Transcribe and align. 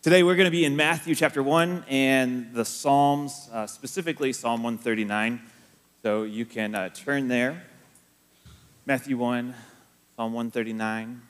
Today 0.00 0.22
we're 0.22 0.36
going 0.36 0.44
to 0.44 0.52
be 0.52 0.64
in 0.64 0.76
Matthew 0.76 1.16
chapter 1.16 1.42
1 1.42 1.86
and 1.88 2.54
the 2.54 2.64
Psalms, 2.64 3.48
uh, 3.52 3.66
specifically 3.66 4.32
Psalm 4.32 4.62
139. 4.62 5.40
So 6.04 6.22
you 6.22 6.44
can 6.44 6.76
uh, 6.76 6.90
turn 6.90 7.26
there. 7.26 7.64
Matthew 8.86 9.18
1, 9.18 9.52
Psalm 10.14 10.32
139. 10.32 11.20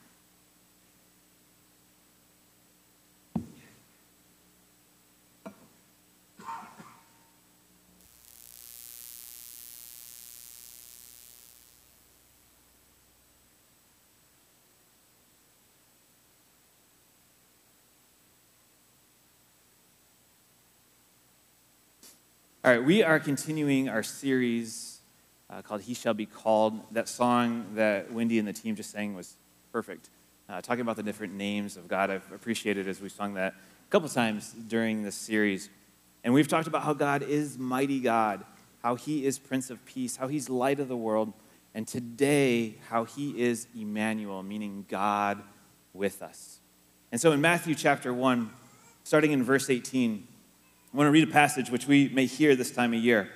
All 22.68 22.74
right, 22.74 22.84
we 22.84 23.02
are 23.02 23.18
continuing 23.18 23.88
our 23.88 24.02
series 24.02 25.00
uh, 25.48 25.62
called 25.62 25.80
He 25.80 25.94
Shall 25.94 26.12
Be 26.12 26.26
Called. 26.26 26.78
That 26.92 27.08
song 27.08 27.64
that 27.76 28.12
Wendy 28.12 28.38
and 28.38 28.46
the 28.46 28.52
team 28.52 28.76
just 28.76 28.90
sang 28.90 29.14
was 29.14 29.38
perfect. 29.72 30.10
Uh, 30.50 30.60
talking 30.60 30.82
about 30.82 30.96
the 30.96 31.02
different 31.02 31.32
names 31.32 31.78
of 31.78 31.88
God. 31.88 32.10
I've 32.10 32.30
appreciated 32.30 32.86
as 32.86 33.00
we 33.00 33.08
sung 33.08 33.32
that 33.32 33.54
a 33.54 33.90
couple 33.90 34.06
times 34.10 34.52
during 34.52 35.02
this 35.02 35.14
series. 35.14 35.70
And 36.22 36.34
we've 36.34 36.46
talked 36.46 36.66
about 36.66 36.82
how 36.82 36.92
God 36.92 37.22
is 37.22 37.56
mighty 37.56 38.00
God, 38.00 38.44
how 38.82 38.96
He 38.96 39.24
is 39.24 39.38
Prince 39.38 39.70
of 39.70 39.82
Peace, 39.86 40.16
how 40.16 40.28
He's 40.28 40.50
light 40.50 40.78
of 40.78 40.88
the 40.88 40.96
world, 40.96 41.32
and 41.74 41.88
today, 41.88 42.74
how 42.90 43.04
He 43.04 43.30
is 43.40 43.66
Emmanuel, 43.74 44.42
meaning 44.42 44.84
God 44.90 45.42
with 45.94 46.20
us. 46.20 46.60
And 47.12 47.18
so 47.18 47.32
in 47.32 47.40
Matthew 47.40 47.74
chapter 47.74 48.12
1, 48.12 48.50
starting 49.04 49.32
in 49.32 49.42
verse 49.42 49.70
18, 49.70 50.28
I 50.92 50.96
want 50.96 51.06
to 51.06 51.12
read 51.12 51.28
a 51.28 51.32
passage 51.32 51.70
which 51.70 51.86
we 51.86 52.08
may 52.08 52.26
hear 52.26 52.56
this 52.56 52.70
time 52.70 52.94
of 52.94 53.00
year. 53.00 53.30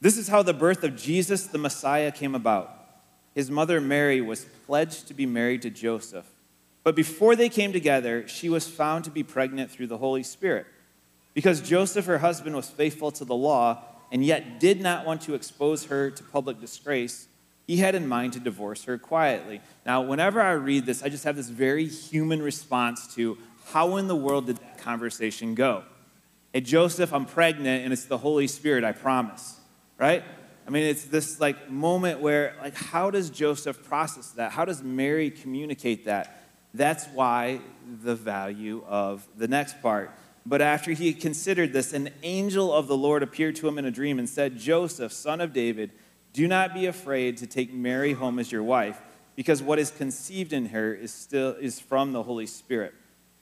This 0.00 0.16
is 0.16 0.28
how 0.28 0.42
the 0.42 0.54
birth 0.54 0.82
of 0.82 0.96
Jesus 0.96 1.46
the 1.46 1.58
Messiah 1.58 2.10
came 2.10 2.34
about. 2.34 2.74
His 3.34 3.50
mother 3.50 3.80
Mary 3.80 4.20
was 4.20 4.46
pledged 4.66 5.06
to 5.08 5.14
be 5.14 5.26
married 5.26 5.62
to 5.62 5.70
Joseph. 5.70 6.26
But 6.82 6.96
before 6.96 7.36
they 7.36 7.48
came 7.48 7.72
together, 7.72 8.26
she 8.26 8.48
was 8.48 8.66
found 8.66 9.04
to 9.04 9.10
be 9.10 9.22
pregnant 9.22 9.70
through 9.70 9.86
the 9.86 9.98
Holy 9.98 10.22
Spirit. 10.22 10.66
Because 11.34 11.60
Joseph, 11.60 12.06
her 12.06 12.18
husband, 12.18 12.56
was 12.56 12.68
faithful 12.68 13.12
to 13.12 13.24
the 13.24 13.34
law 13.34 13.84
and 14.10 14.24
yet 14.24 14.58
did 14.58 14.80
not 14.80 15.06
want 15.06 15.20
to 15.22 15.34
expose 15.34 15.84
her 15.84 16.10
to 16.10 16.22
public 16.24 16.60
disgrace, 16.60 17.28
he 17.66 17.76
had 17.76 17.94
in 17.94 18.08
mind 18.08 18.32
to 18.32 18.40
divorce 18.40 18.84
her 18.84 18.98
quietly. 18.98 19.60
Now, 19.84 20.00
whenever 20.00 20.40
I 20.40 20.52
read 20.52 20.86
this, 20.86 21.02
I 21.02 21.08
just 21.08 21.24
have 21.24 21.36
this 21.36 21.50
very 21.50 21.86
human 21.86 22.42
response 22.42 23.14
to 23.14 23.38
how 23.66 23.96
in 23.96 24.08
the 24.08 24.16
world 24.16 24.46
did 24.46 24.56
that 24.56 24.78
conversation 24.78 25.54
go? 25.54 25.84
Hey, 26.52 26.62
Joseph, 26.62 27.12
I'm 27.12 27.26
pregnant, 27.26 27.84
and 27.84 27.92
it's 27.92 28.06
the 28.06 28.18
Holy 28.18 28.46
Spirit, 28.46 28.82
I 28.82 28.92
promise. 28.92 29.60
Right? 29.98 30.24
I 30.66 30.70
mean, 30.70 30.84
it's 30.84 31.04
this 31.04 31.40
like 31.40 31.70
moment 31.70 32.20
where, 32.20 32.54
like, 32.62 32.74
how 32.74 33.10
does 33.10 33.30
Joseph 33.30 33.84
process 33.84 34.30
that? 34.32 34.52
How 34.52 34.64
does 34.64 34.82
Mary 34.82 35.30
communicate 35.30 36.04
that? 36.06 36.46
That's 36.72 37.06
why 37.06 37.60
the 38.02 38.14
value 38.14 38.84
of 38.86 39.26
the 39.36 39.48
next 39.48 39.82
part. 39.82 40.10
But 40.46 40.62
after 40.62 40.92
he 40.92 41.12
considered 41.12 41.72
this, 41.72 41.92
an 41.92 42.10
angel 42.22 42.72
of 42.72 42.86
the 42.86 42.96
Lord 42.96 43.22
appeared 43.22 43.56
to 43.56 43.68
him 43.68 43.76
in 43.76 43.84
a 43.84 43.90
dream 43.90 44.18
and 44.18 44.28
said, 44.28 44.58
Joseph, 44.58 45.12
son 45.12 45.40
of 45.40 45.52
David, 45.52 45.92
do 46.32 46.46
not 46.46 46.72
be 46.72 46.86
afraid 46.86 47.36
to 47.38 47.46
take 47.46 47.72
Mary 47.72 48.12
home 48.12 48.38
as 48.38 48.52
your 48.52 48.62
wife, 48.62 49.00
because 49.36 49.62
what 49.62 49.78
is 49.78 49.90
conceived 49.90 50.52
in 50.52 50.66
her 50.66 50.94
is 50.94 51.12
still 51.12 51.52
is 51.60 51.80
from 51.80 52.12
the 52.12 52.22
Holy 52.22 52.46
Spirit. 52.46 52.94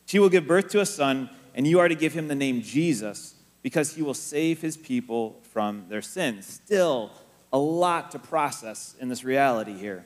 She 0.07 0.19
will 0.19 0.29
give 0.29 0.47
birth 0.47 0.69
to 0.71 0.81
a 0.81 0.87
son 0.87 1.31
and 1.57 1.67
you 1.67 1.81
are 1.81 1.89
to 1.89 1.95
give 1.95 2.13
him 2.13 2.29
the 2.29 2.35
name 2.35 2.63
Jesus 2.63 3.35
because 3.63 3.95
he 3.95 4.03
will 4.03 4.15
save 4.15 4.61
his 4.61 4.77
people 4.77 5.41
from 5.51 5.87
their 5.89 6.03
sins. 6.03 6.47
Still, 6.47 7.11
a 7.53 7.59
lot 7.59 8.13
to 8.13 8.19
process 8.19 8.95
in 9.01 9.09
this 9.09 9.25
reality 9.25 9.77
here. 9.77 10.05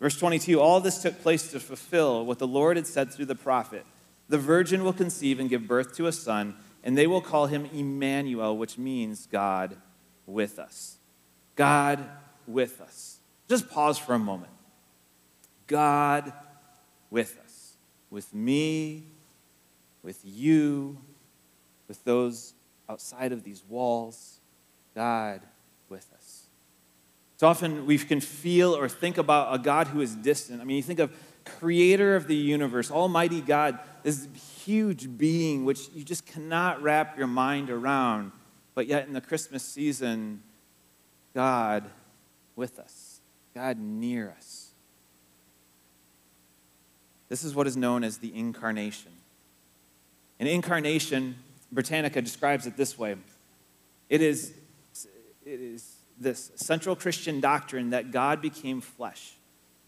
Verse 0.00 0.18
22 0.18 0.60
All 0.60 0.80
this 0.80 1.02
took 1.02 1.22
place 1.22 1.52
to 1.52 1.60
fulfill 1.60 2.24
what 2.24 2.38
the 2.38 2.46
Lord 2.48 2.76
had 2.76 2.86
said 2.86 3.12
through 3.12 3.26
the 3.26 3.34
prophet 3.34 3.84
The 4.28 4.38
virgin 4.38 4.82
will 4.82 4.92
conceive 4.94 5.38
and 5.38 5.50
give 5.50 5.68
birth 5.68 5.94
to 5.96 6.06
a 6.06 6.12
son, 6.12 6.56
and 6.82 6.96
they 6.96 7.06
will 7.06 7.20
call 7.20 7.46
him 7.46 7.68
Emmanuel, 7.72 8.56
which 8.56 8.78
means 8.78 9.26
God 9.26 9.76
with 10.26 10.58
us. 10.58 10.96
God 11.54 12.04
with 12.46 12.80
us. 12.80 13.18
Just 13.48 13.70
pause 13.70 13.98
for 13.98 14.14
a 14.14 14.18
moment. 14.18 14.52
God 15.66 16.32
with 17.10 17.38
us. 17.44 17.76
With 18.10 18.32
me, 18.34 19.04
with 20.06 20.20
you, 20.22 20.96
with 21.88 22.02
those 22.04 22.54
outside 22.88 23.32
of 23.32 23.42
these 23.42 23.64
walls, 23.68 24.38
God 24.94 25.42
with 25.88 26.08
us. 26.14 26.46
So 27.38 27.48
often 27.48 27.86
we 27.86 27.98
can 27.98 28.20
feel 28.20 28.74
or 28.74 28.88
think 28.88 29.18
about 29.18 29.52
a 29.52 29.58
God 29.58 29.88
who 29.88 30.00
is 30.00 30.14
distant. 30.14 30.62
I 30.62 30.64
mean, 30.64 30.76
you 30.76 30.82
think 30.82 31.00
of 31.00 31.12
creator 31.44 32.14
of 32.14 32.28
the 32.28 32.36
universe, 32.36 32.90
almighty 32.90 33.40
God, 33.40 33.80
this 34.04 34.28
huge 34.64 35.18
being 35.18 35.64
which 35.64 35.88
you 35.92 36.04
just 36.04 36.24
cannot 36.24 36.80
wrap 36.80 37.18
your 37.18 37.26
mind 37.26 37.68
around. 37.68 38.30
But 38.76 38.86
yet 38.86 39.08
in 39.08 39.12
the 39.12 39.20
Christmas 39.20 39.64
season, 39.64 40.42
God 41.34 41.84
with 42.54 42.78
us, 42.78 43.20
God 43.54 43.76
near 43.76 44.30
us. 44.30 44.70
This 47.28 47.42
is 47.42 47.56
what 47.56 47.66
is 47.66 47.76
known 47.76 48.04
as 48.04 48.18
the 48.18 48.32
incarnation. 48.32 49.15
An 50.38 50.46
incarnation, 50.46 51.36
Britannica 51.72 52.20
describes 52.22 52.66
it 52.66 52.76
this 52.76 52.98
way 52.98 53.16
it 54.08 54.22
is, 54.22 54.52
it 55.44 55.60
is 55.60 55.96
this 56.18 56.52
central 56.56 56.94
Christian 56.94 57.40
doctrine 57.40 57.90
that 57.90 58.10
God 58.10 58.40
became 58.40 58.80
flesh, 58.80 59.34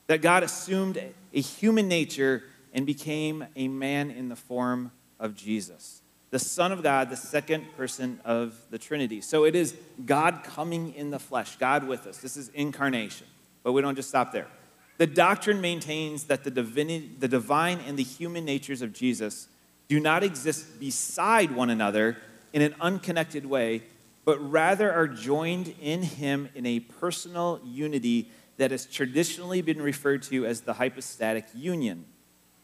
that 0.06 0.22
God 0.22 0.42
assumed 0.42 1.00
a 1.32 1.40
human 1.40 1.88
nature 1.88 2.42
and 2.72 2.84
became 2.84 3.46
a 3.56 3.68
man 3.68 4.10
in 4.10 4.28
the 4.28 4.36
form 4.36 4.90
of 5.18 5.34
Jesus, 5.34 6.02
the 6.30 6.38
Son 6.38 6.72
of 6.72 6.82
God, 6.82 7.10
the 7.10 7.16
second 7.16 7.64
person 7.76 8.20
of 8.24 8.54
the 8.70 8.78
Trinity. 8.78 9.20
So 9.20 9.44
it 9.44 9.54
is 9.54 9.76
God 10.04 10.42
coming 10.44 10.94
in 10.94 11.10
the 11.10 11.18
flesh, 11.18 11.56
God 11.56 11.86
with 11.86 12.06
us. 12.06 12.18
This 12.18 12.36
is 12.36 12.48
incarnation. 12.50 13.26
But 13.62 13.72
we 13.72 13.82
don't 13.82 13.96
just 13.96 14.08
stop 14.08 14.32
there. 14.32 14.48
The 14.98 15.06
doctrine 15.06 15.60
maintains 15.60 16.24
that 16.24 16.44
the, 16.44 16.50
divinity, 16.50 17.10
the 17.18 17.28
divine 17.28 17.78
and 17.86 17.96
the 17.96 18.02
human 18.02 18.44
natures 18.44 18.82
of 18.82 18.92
Jesus 18.92 19.48
do 19.88 19.98
not 19.98 20.22
exist 20.22 20.78
beside 20.78 21.50
one 21.50 21.70
another 21.70 22.16
in 22.52 22.62
an 22.62 22.74
unconnected 22.80 23.46
way, 23.46 23.82
but 24.24 24.38
rather 24.50 24.92
are 24.92 25.08
joined 25.08 25.74
in 25.80 26.02
him 26.02 26.48
in 26.54 26.66
a 26.66 26.80
personal 26.80 27.60
unity 27.64 28.30
that 28.58 28.70
has 28.70 28.84
traditionally 28.84 29.62
been 29.62 29.80
referred 29.80 30.22
to 30.22 30.44
as 30.44 30.62
the 30.62 30.74
hypostatic 30.74 31.46
union. 31.54 32.04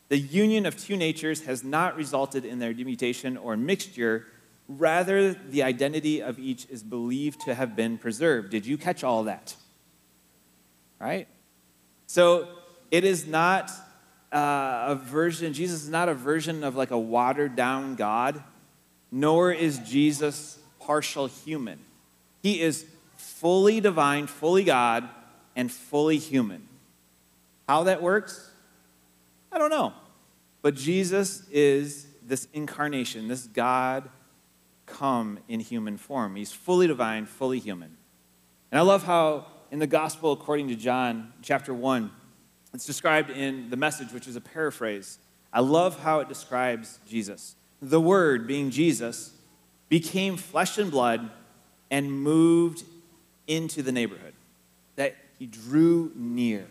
The 0.08 0.18
union 0.18 0.66
of 0.66 0.76
two 0.76 0.96
natures 0.96 1.44
has 1.46 1.64
not 1.64 1.96
resulted 1.96 2.44
in 2.44 2.58
their 2.58 2.74
demutation 2.74 3.36
or 3.36 3.56
mixture. 3.56 4.26
Rather, 4.68 5.32
the 5.32 5.62
identity 5.62 6.20
of 6.20 6.38
each 6.38 6.66
is 6.68 6.82
believed 6.82 7.40
to 7.42 7.54
have 7.54 7.74
been 7.74 7.96
preserved. 7.96 8.50
Did 8.50 8.66
you 8.66 8.76
catch 8.76 9.02
all 9.02 9.24
that? 9.24 9.56
Right? 11.00 11.26
So, 12.06 12.48
it 12.90 13.04
is 13.04 13.26
not 13.26 13.70
uh, 14.34 14.86
a 14.88 14.94
version, 14.96 15.52
Jesus 15.52 15.84
is 15.84 15.88
not 15.88 16.08
a 16.08 16.14
version 16.14 16.64
of 16.64 16.74
like 16.74 16.90
a 16.90 16.98
watered 16.98 17.54
down 17.54 17.94
God, 17.94 18.42
nor 19.12 19.52
is 19.52 19.78
Jesus 19.78 20.58
partial 20.80 21.26
human. 21.26 21.78
He 22.42 22.60
is 22.60 22.84
fully 23.16 23.80
divine, 23.80 24.26
fully 24.26 24.64
God, 24.64 25.08
and 25.54 25.70
fully 25.70 26.18
human. 26.18 26.68
How 27.68 27.84
that 27.84 28.02
works, 28.02 28.50
I 29.52 29.58
don't 29.58 29.70
know. 29.70 29.94
But 30.62 30.74
Jesus 30.74 31.48
is 31.50 32.06
this 32.26 32.48
incarnation, 32.52 33.28
this 33.28 33.46
God 33.46 34.08
come 34.86 35.38
in 35.48 35.60
human 35.60 35.96
form. 35.96 36.34
He's 36.34 36.52
fully 36.52 36.86
divine, 36.86 37.26
fully 37.26 37.60
human. 37.60 37.96
And 38.72 38.78
I 38.78 38.82
love 38.82 39.04
how 39.04 39.46
in 39.70 39.78
the 39.78 39.86
gospel 39.86 40.32
according 40.32 40.68
to 40.68 40.74
John, 40.74 41.32
chapter 41.40 41.72
1, 41.72 42.10
it's 42.74 42.84
described 42.84 43.30
in 43.30 43.70
the 43.70 43.76
message, 43.76 44.12
which 44.12 44.26
is 44.26 44.36
a 44.36 44.40
paraphrase. 44.40 45.18
I 45.52 45.60
love 45.60 46.00
how 46.00 46.20
it 46.20 46.28
describes 46.28 46.98
Jesus. 47.08 47.54
The 47.80 48.00
Word, 48.00 48.46
being 48.46 48.70
Jesus, 48.70 49.32
became 49.88 50.36
flesh 50.36 50.76
and 50.78 50.90
blood 50.90 51.30
and 51.90 52.10
moved 52.10 52.82
into 53.46 53.82
the 53.82 53.92
neighborhood. 53.92 54.32
That 54.96 55.14
he 55.38 55.46
drew 55.46 56.10
near. 56.16 56.66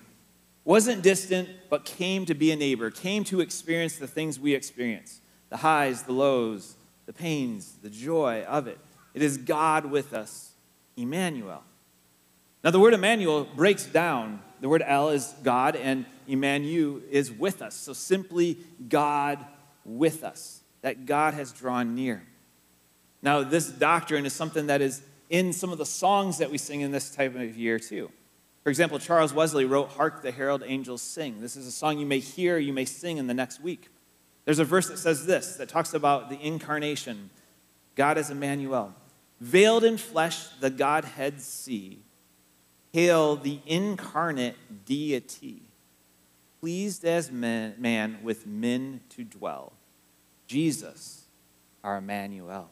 Wasn't 0.66 1.04
distant, 1.04 1.50
but 1.70 1.86
came 1.86 2.26
to 2.26 2.34
be 2.34 2.52
a 2.52 2.56
neighbor, 2.56 2.90
came 2.90 3.24
to 3.26 3.42
experience 3.42 3.98
the 3.98 4.08
things 4.08 4.40
we 4.40 4.54
experience 4.54 5.22
the 5.50 5.58
highs, 5.58 6.04
the 6.04 6.12
lows, 6.12 6.76
the 7.06 7.14
pains, 7.14 7.76
the 7.84 7.90
joy 7.90 8.44
of 8.48 8.66
it. 8.66 8.80
It 9.14 9.22
is 9.22 9.38
God 9.38 9.86
with 9.86 10.14
us, 10.14 10.54
Emmanuel. 10.98 11.64
Now, 12.64 12.72
the 12.72 12.80
word 12.80 12.94
Emmanuel 12.94 13.44
breaks 13.44 13.86
down. 13.86 14.42
The 14.62 14.70
word 14.70 14.84
El 14.86 15.10
is 15.10 15.34
God, 15.44 15.76
and 15.76 16.06
Emmanuel 16.28 17.02
is 17.12 17.32
with 17.32 17.62
us. 17.62 17.76
So 17.76 17.92
simply 17.94 18.58
God 18.88 19.46
with 19.86 20.24
us. 20.24 20.62
that 20.84 21.06
God 21.06 21.34
has 21.34 21.52
drawn 21.52 21.96
near. 21.96 22.22
Now, 23.24 23.42
this 23.42 23.68
doctrine 23.70 24.26
is 24.26 24.34
something 24.34 24.68
that 24.68 24.82
is 24.82 25.02
in 25.30 25.52
some 25.52 25.72
of 25.72 25.80
the 25.80 25.86
songs 25.86 26.38
that 26.38 26.52
we 26.52 26.60
sing 26.60 26.82
in 26.82 26.92
this 26.92 27.10
type 27.10 27.36
of 27.36 27.58
year, 27.58 27.80
too. 27.80 28.12
For 28.64 28.70
example, 28.70 29.00
Charles 29.00 29.34
Wesley 29.34 29.66
wrote, 29.66 29.90
Hark 29.90 30.22
the 30.22 30.32
Herald 30.32 30.62
Angels 30.66 31.02
Sing. 31.02 31.42
This 31.42 31.56
is 31.56 31.66
a 31.66 31.72
song 31.72 31.98
you 31.98 32.06
may 32.06 32.20
hear, 32.20 32.58
you 32.58 32.74
may 32.74 32.86
sing 32.86 33.18
in 33.18 33.28
the 33.28 33.34
next 33.34 33.62
week. 33.62 33.90
There's 34.46 34.60
a 34.60 34.66
verse 34.66 34.90
that 34.90 35.00
says 35.00 35.26
this, 35.26 35.56
that 35.56 35.70
talks 35.70 35.94
about 35.94 36.30
the 36.30 36.40
incarnation. 36.40 37.30
God 37.96 38.18
is 38.18 38.30
Emmanuel. 38.30 38.94
Veiled 39.40 39.86
in 39.86 39.98
flesh, 39.98 40.48
the 40.60 40.70
Godhead 40.70 41.42
see. 41.42 42.00
Hail 42.94 43.36
the 43.36 43.60
incarnate 43.66 44.86
deity. 44.86 45.64
Pleased 46.62 47.04
as 47.04 47.32
man, 47.32 47.76
man 47.78 48.20
with 48.24 48.48
men 48.48 49.02
to 49.10 49.24
dwell. 49.24 49.74
Jesus, 50.48 51.26
our 51.84 51.98
Emmanuel, 51.98 52.70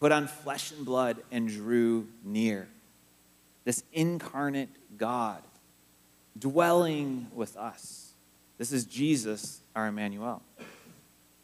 put 0.00 0.12
on 0.12 0.26
flesh 0.26 0.72
and 0.72 0.84
blood 0.84 1.22
and 1.30 1.48
drew 1.48 2.08
near. 2.24 2.68
This 3.64 3.84
incarnate 3.92 4.68
God 4.98 5.42
dwelling 6.38 7.28
with 7.34 7.56
us. 7.56 8.12
This 8.58 8.72
is 8.72 8.84
Jesus, 8.84 9.60
our 9.74 9.86
Emmanuel. 9.86 10.42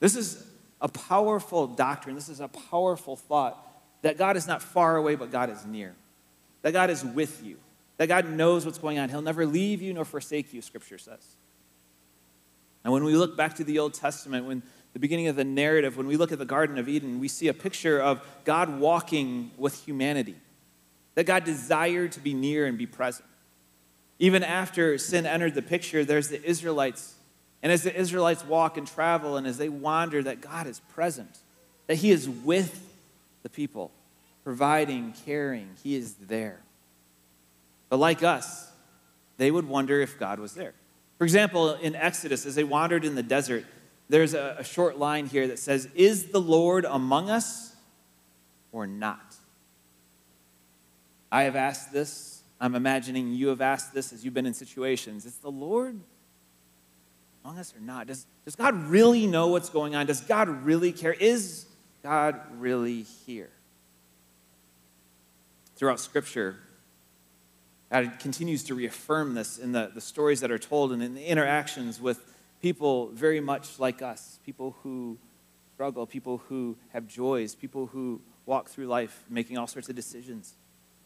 This 0.00 0.16
is 0.16 0.44
a 0.80 0.88
powerful 0.88 1.66
doctrine. 1.66 2.14
This 2.14 2.28
is 2.28 2.40
a 2.40 2.48
powerful 2.48 3.16
thought 3.16 3.56
that 4.02 4.18
God 4.18 4.36
is 4.36 4.46
not 4.46 4.62
far 4.62 4.96
away, 4.96 5.14
but 5.14 5.30
God 5.30 5.50
is 5.50 5.64
near. 5.64 5.94
That 6.62 6.72
God 6.72 6.90
is 6.90 7.04
with 7.04 7.44
you. 7.44 7.56
That 8.00 8.06
God 8.06 8.30
knows 8.30 8.64
what's 8.64 8.78
going 8.78 8.98
on. 8.98 9.10
He'll 9.10 9.20
never 9.20 9.44
leave 9.44 9.82
you 9.82 9.92
nor 9.92 10.06
forsake 10.06 10.54
you, 10.54 10.62
Scripture 10.62 10.96
says. 10.96 11.36
And 12.82 12.94
when 12.94 13.04
we 13.04 13.14
look 13.14 13.36
back 13.36 13.56
to 13.56 13.64
the 13.64 13.78
Old 13.78 13.92
Testament, 13.92 14.46
when 14.46 14.62
the 14.94 14.98
beginning 14.98 15.26
of 15.26 15.36
the 15.36 15.44
narrative, 15.44 15.98
when 15.98 16.06
we 16.06 16.16
look 16.16 16.32
at 16.32 16.38
the 16.38 16.46
Garden 16.46 16.78
of 16.78 16.88
Eden, 16.88 17.20
we 17.20 17.28
see 17.28 17.48
a 17.48 17.52
picture 17.52 18.00
of 18.00 18.26
God 18.46 18.80
walking 18.80 19.50
with 19.58 19.84
humanity. 19.84 20.36
That 21.14 21.24
God 21.24 21.44
desired 21.44 22.12
to 22.12 22.20
be 22.20 22.32
near 22.32 22.64
and 22.64 22.78
be 22.78 22.86
present. 22.86 23.28
Even 24.18 24.42
after 24.42 24.96
sin 24.96 25.26
entered 25.26 25.54
the 25.54 25.60
picture, 25.60 26.02
there's 26.02 26.28
the 26.28 26.42
Israelites. 26.42 27.16
And 27.62 27.70
as 27.70 27.82
the 27.82 27.94
Israelites 27.94 28.42
walk 28.46 28.78
and 28.78 28.86
travel 28.86 29.36
and 29.36 29.46
as 29.46 29.58
they 29.58 29.68
wander, 29.68 30.22
that 30.22 30.40
God 30.40 30.66
is 30.66 30.80
present, 30.94 31.40
that 31.86 31.96
He 31.96 32.12
is 32.12 32.26
with 32.26 32.82
the 33.42 33.50
people, 33.50 33.90
providing, 34.42 35.12
caring. 35.26 35.68
He 35.84 35.96
is 35.96 36.14
there. 36.14 36.60
But 37.90 37.98
like 37.98 38.22
us, 38.22 38.70
they 39.36 39.50
would 39.50 39.68
wonder 39.68 40.00
if 40.00 40.18
God 40.18 40.38
was 40.38 40.54
there. 40.54 40.72
For 41.18 41.24
example, 41.24 41.74
in 41.74 41.94
Exodus, 41.94 42.46
as 42.46 42.54
they 42.54 42.64
wandered 42.64 43.04
in 43.04 43.14
the 43.14 43.22
desert, 43.22 43.66
there's 44.08 44.32
a, 44.32 44.56
a 44.58 44.64
short 44.64 44.98
line 44.98 45.26
here 45.26 45.46
that 45.48 45.58
says, 45.58 45.88
Is 45.94 46.26
the 46.26 46.40
Lord 46.40 46.86
among 46.86 47.28
us 47.28 47.76
or 48.72 48.86
not? 48.86 49.36
I 51.30 51.42
have 51.42 51.56
asked 51.56 51.92
this. 51.92 52.42
I'm 52.60 52.74
imagining 52.74 53.32
you 53.32 53.48
have 53.48 53.60
asked 53.60 53.92
this 53.92 54.12
as 54.12 54.24
you've 54.24 54.34
been 54.34 54.46
in 54.46 54.54
situations. 54.54 55.26
Is 55.26 55.36
the 55.36 55.50
Lord 55.50 55.98
among 57.44 57.58
us 57.58 57.74
or 57.74 57.80
not? 57.80 58.06
Does, 58.06 58.26
does 58.44 58.56
God 58.56 58.74
really 58.84 59.26
know 59.26 59.48
what's 59.48 59.70
going 59.70 59.94
on? 59.94 60.06
Does 60.06 60.20
God 60.20 60.48
really 60.64 60.92
care? 60.92 61.12
Is 61.12 61.66
God 62.02 62.40
really 62.58 63.02
here? 63.02 63.50
Throughout 65.76 66.00
Scripture, 66.00 66.56
God 67.90 68.18
continues 68.20 68.62
to 68.64 68.74
reaffirm 68.74 69.34
this 69.34 69.58
in 69.58 69.72
the, 69.72 69.90
the 69.92 70.00
stories 70.00 70.40
that 70.40 70.50
are 70.50 70.58
told 70.58 70.92
and 70.92 71.02
in 71.02 71.14
the 71.14 71.24
interactions 71.24 72.00
with 72.00 72.24
people 72.62 73.08
very 73.08 73.40
much 73.40 73.78
like 73.78 74.02
us 74.02 74.38
people 74.44 74.76
who 74.82 75.18
struggle, 75.74 76.06
people 76.06 76.42
who 76.48 76.76
have 76.92 77.08
joys, 77.08 77.54
people 77.54 77.86
who 77.86 78.20
walk 78.44 78.68
through 78.68 78.86
life 78.86 79.24
making 79.30 79.56
all 79.56 79.66
sorts 79.66 79.88
of 79.88 79.96
decisions. 79.96 80.54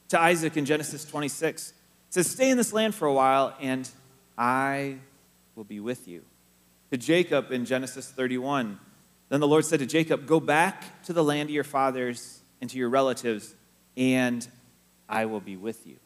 To 0.09 0.21
Isaac 0.21 0.57
in 0.57 0.65
Genesis 0.65 1.05
26, 1.05 1.69
it 1.69 1.75
says, 2.11 2.31
Stay 2.31 2.51
in 2.51 2.57
this 2.57 2.73
land 2.73 2.95
for 2.95 3.07
a 3.07 3.13
while, 3.13 3.55
and 3.61 3.89
I 4.37 4.97
will 5.55 5.65
be 5.65 5.81
with 5.81 6.09
you. 6.09 6.23
To 6.91 6.97
Jacob 6.97 7.53
in 7.53 7.65
Genesis 7.65 8.11
31, 8.11 8.79
then 9.29 9.41
the 9.41 9.49
Lord 9.49 9.65
said 9.65 9.79
to 9.79 9.87
Jacob, 9.87 10.27
Go 10.27 10.41
back 10.41 11.05
to 11.05 11.13
the 11.13 11.23
land 11.23 11.49
of 11.49 11.55
your 11.55 11.65
fathers 11.65 12.41
and 12.61 12.69
to 12.69 12.77
your 12.77 12.89
relatives, 12.89 13.55
and 13.97 14.47
I 15.09 15.27
will 15.27 15.41
be 15.41 15.57
with 15.57 15.87
you. 15.87 15.97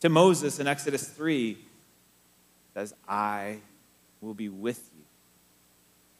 To 0.00 0.08
Moses 0.08 0.58
in 0.58 0.66
Exodus 0.66 1.08
3, 1.08 1.58
says, 2.74 2.94
I 3.08 3.58
will 4.20 4.34
be 4.34 4.48
with 4.48 4.90
you. 4.94 5.04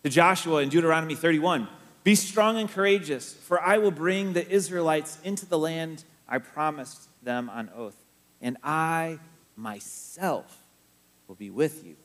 To 0.05 0.11
Joshua 0.11 0.63
in 0.63 0.69
Deuteronomy 0.69 1.15
31, 1.15 1.69
Be 2.03 2.15
strong 2.15 2.57
and 2.57 2.71
courageous, 2.71 3.35
for 3.35 3.61
I 3.61 3.79
will 3.79 3.91
bring 3.91 4.33
the 4.33 4.49
Israelites 4.49 5.19
into 5.23 5.45
the 5.45 5.59
land 5.59 6.05
I 6.29 6.39
promised 6.39 7.09
them 7.23 7.51
on 7.51 7.71
oath, 7.77 7.97
and 8.41 8.57
I 8.63 9.19
myself 9.57 10.65
will 11.29 11.35
be 11.35 11.51
with 11.51 11.85
you. 11.85 11.97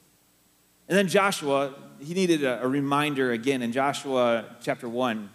And 0.89 0.97
then 0.97 1.07
Joshua, 1.07 1.73
he 2.01 2.13
needed 2.13 2.44
a, 2.44 2.68
reminder 2.68 3.31
again 3.31 3.62
in 3.62 3.71
Joshua 3.71 4.45
chapter 4.62 4.89
1. 4.89 5.29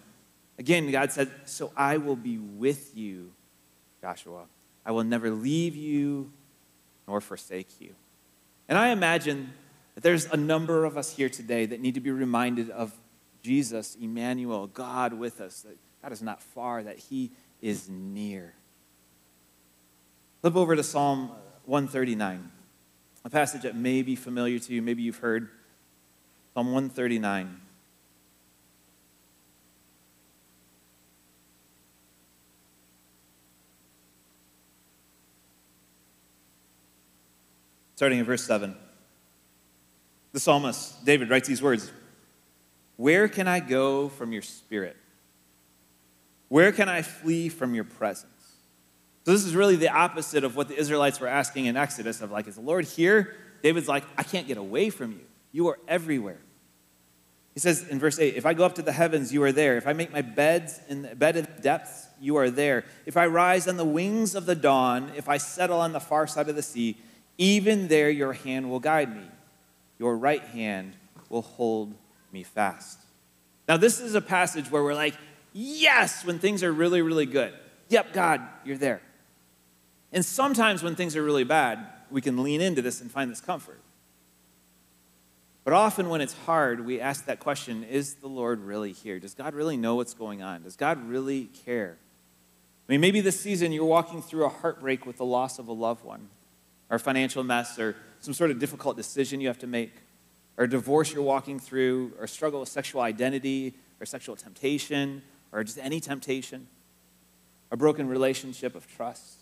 Again, 0.59 0.91
God 0.91 1.13
said, 1.13 1.31
So 1.47 1.73
I 1.77 1.97
will 1.97 2.17
be 2.17 2.37
with 2.37 2.97
you, 2.97 3.33
Joshua. 4.03 4.45
I 4.87 4.93
will 4.93 5.05
never 5.05 5.31
leave 5.31 5.77
you 5.77 6.33
nor 7.07 7.21
forsake 7.21 7.81
you. 7.81 7.95
And 8.69 8.79
I 8.79 8.89
imagine 8.89 9.53
that 9.95 10.03
there's 10.03 10.25
a 10.27 10.37
number 10.37 10.87
of 10.87 10.97
us 10.97 11.15
here 11.15 11.29
today 11.29 11.67
that 11.67 11.81
need 11.81 11.95
to 11.95 12.01
be 12.01 12.11
reminded 12.11 12.71
of 12.71 12.99
Jesus, 13.43 13.97
Emmanuel, 14.01 14.67
God 14.67 15.13
with 15.13 15.43
us, 15.43 15.61
that 15.61 15.77
God 16.03 16.13
is 16.13 16.23
not 16.23 16.43
far, 16.43 16.83
that 16.83 16.99
He 16.99 17.33
is 17.61 17.89
near. 17.89 18.55
Flip 20.41 20.57
over 20.57 20.75
to 20.75 20.83
Psalm 20.83 21.31
139 21.67 22.53
a 23.27 23.29
passage 23.29 23.63
that 23.63 23.75
may 23.75 24.03
be 24.03 24.15
familiar 24.15 24.57
to 24.57 24.73
you, 24.73 24.81
maybe 24.81 25.03
you've 25.03 25.19
heard 25.19 25.49
Psalm 26.55 26.67
139. 26.67 27.61
Starting 37.97 38.19
in 38.19 38.25
verse 38.25 38.45
7. 38.45 38.77
The 40.33 40.41
psalmist, 40.41 41.05
David, 41.05 41.31
writes 41.31 41.49
these 41.49 41.63
words 41.63 41.91
Where 42.97 43.27
can 43.27 43.49
I 43.49 43.61
go 43.61 44.11
from 44.11 44.33
your 44.33 44.43
spirit? 44.43 44.97
Where 46.49 46.73
can 46.73 46.89
I 46.89 47.03
flee 47.03 47.49
from 47.49 47.75
your 47.75 47.85
presence? 47.85 48.31
So 49.25 49.33
this 49.33 49.45
is 49.45 49.57
really 49.57 49.75
the 49.77 49.89
opposite 49.89 50.45
of 50.45 50.55
what 50.55 50.69
the 50.69 50.77
Israelites 50.77 51.19
were 51.19 51.27
asking 51.27 51.67
in 51.67 51.77
Exodus 51.77 52.21
of 52.21 52.31
like, 52.31 52.47
is 52.47 52.55
the 52.55 52.61
Lord 52.61 52.85
here? 52.85 53.35
David's 53.63 53.89
like, 53.89 54.05
I 54.17 54.23
can't 54.23 54.47
get 54.47 54.57
away 54.57 54.91
from 54.91 55.13
you. 55.13 55.25
You 55.51 55.69
are 55.69 55.79
everywhere. 55.89 56.39
He 57.55 57.61
says 57.61 57.89
in 57.89 57.99
verse 57.99 58.19
8, 58.19 58.37
if 58.37 58.45
I 58.45 58.53
go 58.53 58.65
up 58.65 58.75
to 58.75 58.83
the 58.83 58.93
heavens, 58.93 59.33
you 59.33 59.43
are 59.43 59.51
there. 59.51 59.79
If 59.79 59.89
I 59.89 59.95
make 59.95 60.13
my 60.13 60.21
beds 60.21 60.79
in 60.89 61.03
the 61.03 61.17
bed 61.17 61.37
in 61.37 61.47
the 61.57 61.63
depths, 61.63 62.07
you 62.21 62.37
are 62.37 62.51
there. 62.51 62.85
If 63.07 63.17
I 63.17 63.27
rise 63.27 63.67
on 63.67 63.79
the 63.79 63.85
wings 63.85 64.35
of 64.35 64.45
the 64.45 64.55
dawn, 64.55 65.11
if 65.17 65.29
I 65.29 65.39
settle 65.39 65.81
on 65.81 65.93
the 65.93 66.01
far 66.01 66.27
side 66.27 66.51
of 66.51 66.55
the 66.55 66.63
sea, 66.63 66.99
even 67.39 67.89
there 67.89 68.11
your 68.11 68.33
hand 68.33 68.71
will 68.71 68.81
guide 68.81 69.15
me. 69.15 69.27
Your 69.99 70.17
right 70.17 70.43
hand 70.43 70.95
will 71.29 71.43
hold 71.43 71.95
me 72.33 72.43
fast. 72.43 72.99
Now, 73.69 73.77
this 73.77 74.01
is 74.01 74.15
a 74.15 74.21
passage 74.21 74.71
where 74.71 74.83
we're 74.83 74.95
like, 74.95 75.15
yes, 75.53 76.25
when 76.25 76.39
things 76.39 76.63
are 76.63 76.73
really, 76.73 77.03
really 77.03 77.27
good. 77.27 77.53
Yep, 77.89 78.13
God, 78.13 78.43
you're 78.65 78.77
there. 78.77 79.01
And 80.13 80.25
sometimes 80.25 80.83
when 80.83 80.95
things 80.95 81.17
are 81.17 81.23
really 81.23 81.45
bad, 81.45 81.87
we 82.11 82.21
can 82.21 82.43
lean 82.43 82.61
into 82.61 82.83
this 82.83 83.01
and 83.01 83.11
find 83.11 83.31
this 83.31 83.41
comfort. 83.41 83.81
But 85.65 85.73
often 85.73 86.09
when 86.09 86.21
it's 86.21 86.33
hard, 86.33 86.87
we 86.87 87.01
ask 87.01 87.27
that 87.27 87.41
question 87.41 87.83
Is 87.83 88.15
the 88.15 88.29
Lord 88.29 88.61
really 88.61 88.93
here? 88.93 89.19
Does 89.19 89.35
God 89.35 89.53
really 89.53 89.77
know 89.77 89.97
what's 89.97 90.15
going 90.15 90.43
on? 90.43 90.63
Does 90.63 90.77
God 90.77 91.09
really 91.09 91.47
care? 91.65 91.97
I 92.89 92.93
mean, 92.93 93.01
maybe 93.01 93.21
this 93.21 93.41
season 93.41 93.73
you're 93.73 93.85
walking 93.85 94.23
through 94.23 94.45
a 94.45 94.49
heartbreak 94.49 95.05
with 95.05 95.17
the 95.17 95.25
loss 95.25 95.59
of 95.59 95.67
a 95.67 95.73
loved 95.73 96.05
one, 96.05 96.29
or 96.91 96.99
financial 96.99 97.43
mess, 97.43 97.79
or 97.79 97.97
some 98.21 98.35
sort 98.35 98.51
of 98.51 98.59
difficult 98.59 98.97
decision 98.97 99.41
you 99.41 99.49
have 99.49 99.59
to 99.59 99.67
make, 99.67 99.93
or 100.57 100.67
divorce 100.67 101.13
you're 101.13 101.23
walking 101.23 101.59
through, 101.59 102.13
or 102.19 102.27
struggle 102.27 102.61
with 102.61 102.69
sexual 102.69 103.01
identity, 103.01 103.75
or 104.01 104.07
sexual 104.07 104.37
temptation, 104.37 105.23
or 105.53 105.65
just 105.65 105.79
any 105.79 106.01
temptation, 106.01 106.67
a 107.71 107.77
broken 107.77 108.09
relationship 108.09 108.75
of 108.75 108.87
trust 108.87 109.39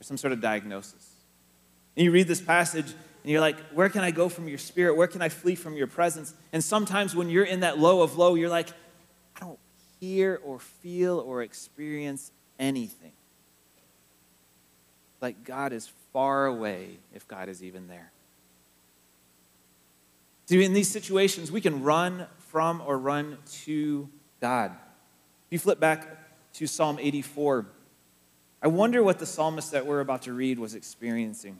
or 0.00 0.04
some 0.04 0.16
sort 0.16 0.32
of 0.32 0.40
diagnosis. 0.40 1.10
And 1.96 2.04
you 2.04 2.10
read 2.10 2.26
this 2.26 2.40
passage 2.40 2.86
and 2.86 3.30
you're 3.30 3.40
like, 3.40 3.58
where 3.72 3.90
can 3.90 4.02
I 4.02 4.10
go 4.10 4.28
from 4.28 4.48
your 4.48 4.58
spirit? 4.58 4.96
Where 4.96 5.06
can 5.06 5.20
I 5.20 5.28
flee 5.28 5.54
from 5.54 5.74
your 5.76 5.86
presence? 5.86 6.32
And 6.52 6.64
sometimes 6.64 7.14
when 7.14 7.28
you're 7.28 7.44
in 7.44 7.60
that 7.60 7.78
low 7.78 8.02
of 8.02 8.16
low, 8.16 8.34
you're 8.34 8.48
like, 8.48 8.68
I 9.36 9.40
don't 9.40 9.58
hear 10.00 10.40
or 10.42 10.58
feel 10.58 11.18
or 11.18 11.42
experience 11.42 12.32
anything. 12.58 13.12
Like 15.20 15.44
God 15.44 15.74
is 15.74 15.92
far 16.12 16.46
away 16.46 16.98
if 17.14 17.26
God 17.26 17.48
is 17.48 17.62
even 17.62 17.88
there. 17.88 18.12
See, 20.46 20.64
in 20.64 20.72
these 20.72 20.90
situations, 20.90 21.52
we 21.52 21.60
can 21.60 21.82
run 21.82 22.26
from 22.38 22.82
or 22.84 22.98
run 22.98 23.38
to 23.64 24.08
God. 24.40 24.72
If 24.72 25.52
you 25.52 25.58
flip 25.58 25.78
back 25.78 26.08
to 26.54 26.66
Psalm 26.66 26.98
84, 27.00 27.66
I 28.62 28.68
wonder 28.68 29.02
what 29.02 29.18
the 29.18 29.26
psalmist 29.26 29.70
that 29.72 29.86
we're 29.86 30.00
about 30.00 30.22
to 30.22 30.32
read 30.32 30.58
was 30.58 30.74
experiencing. 30.74 31.58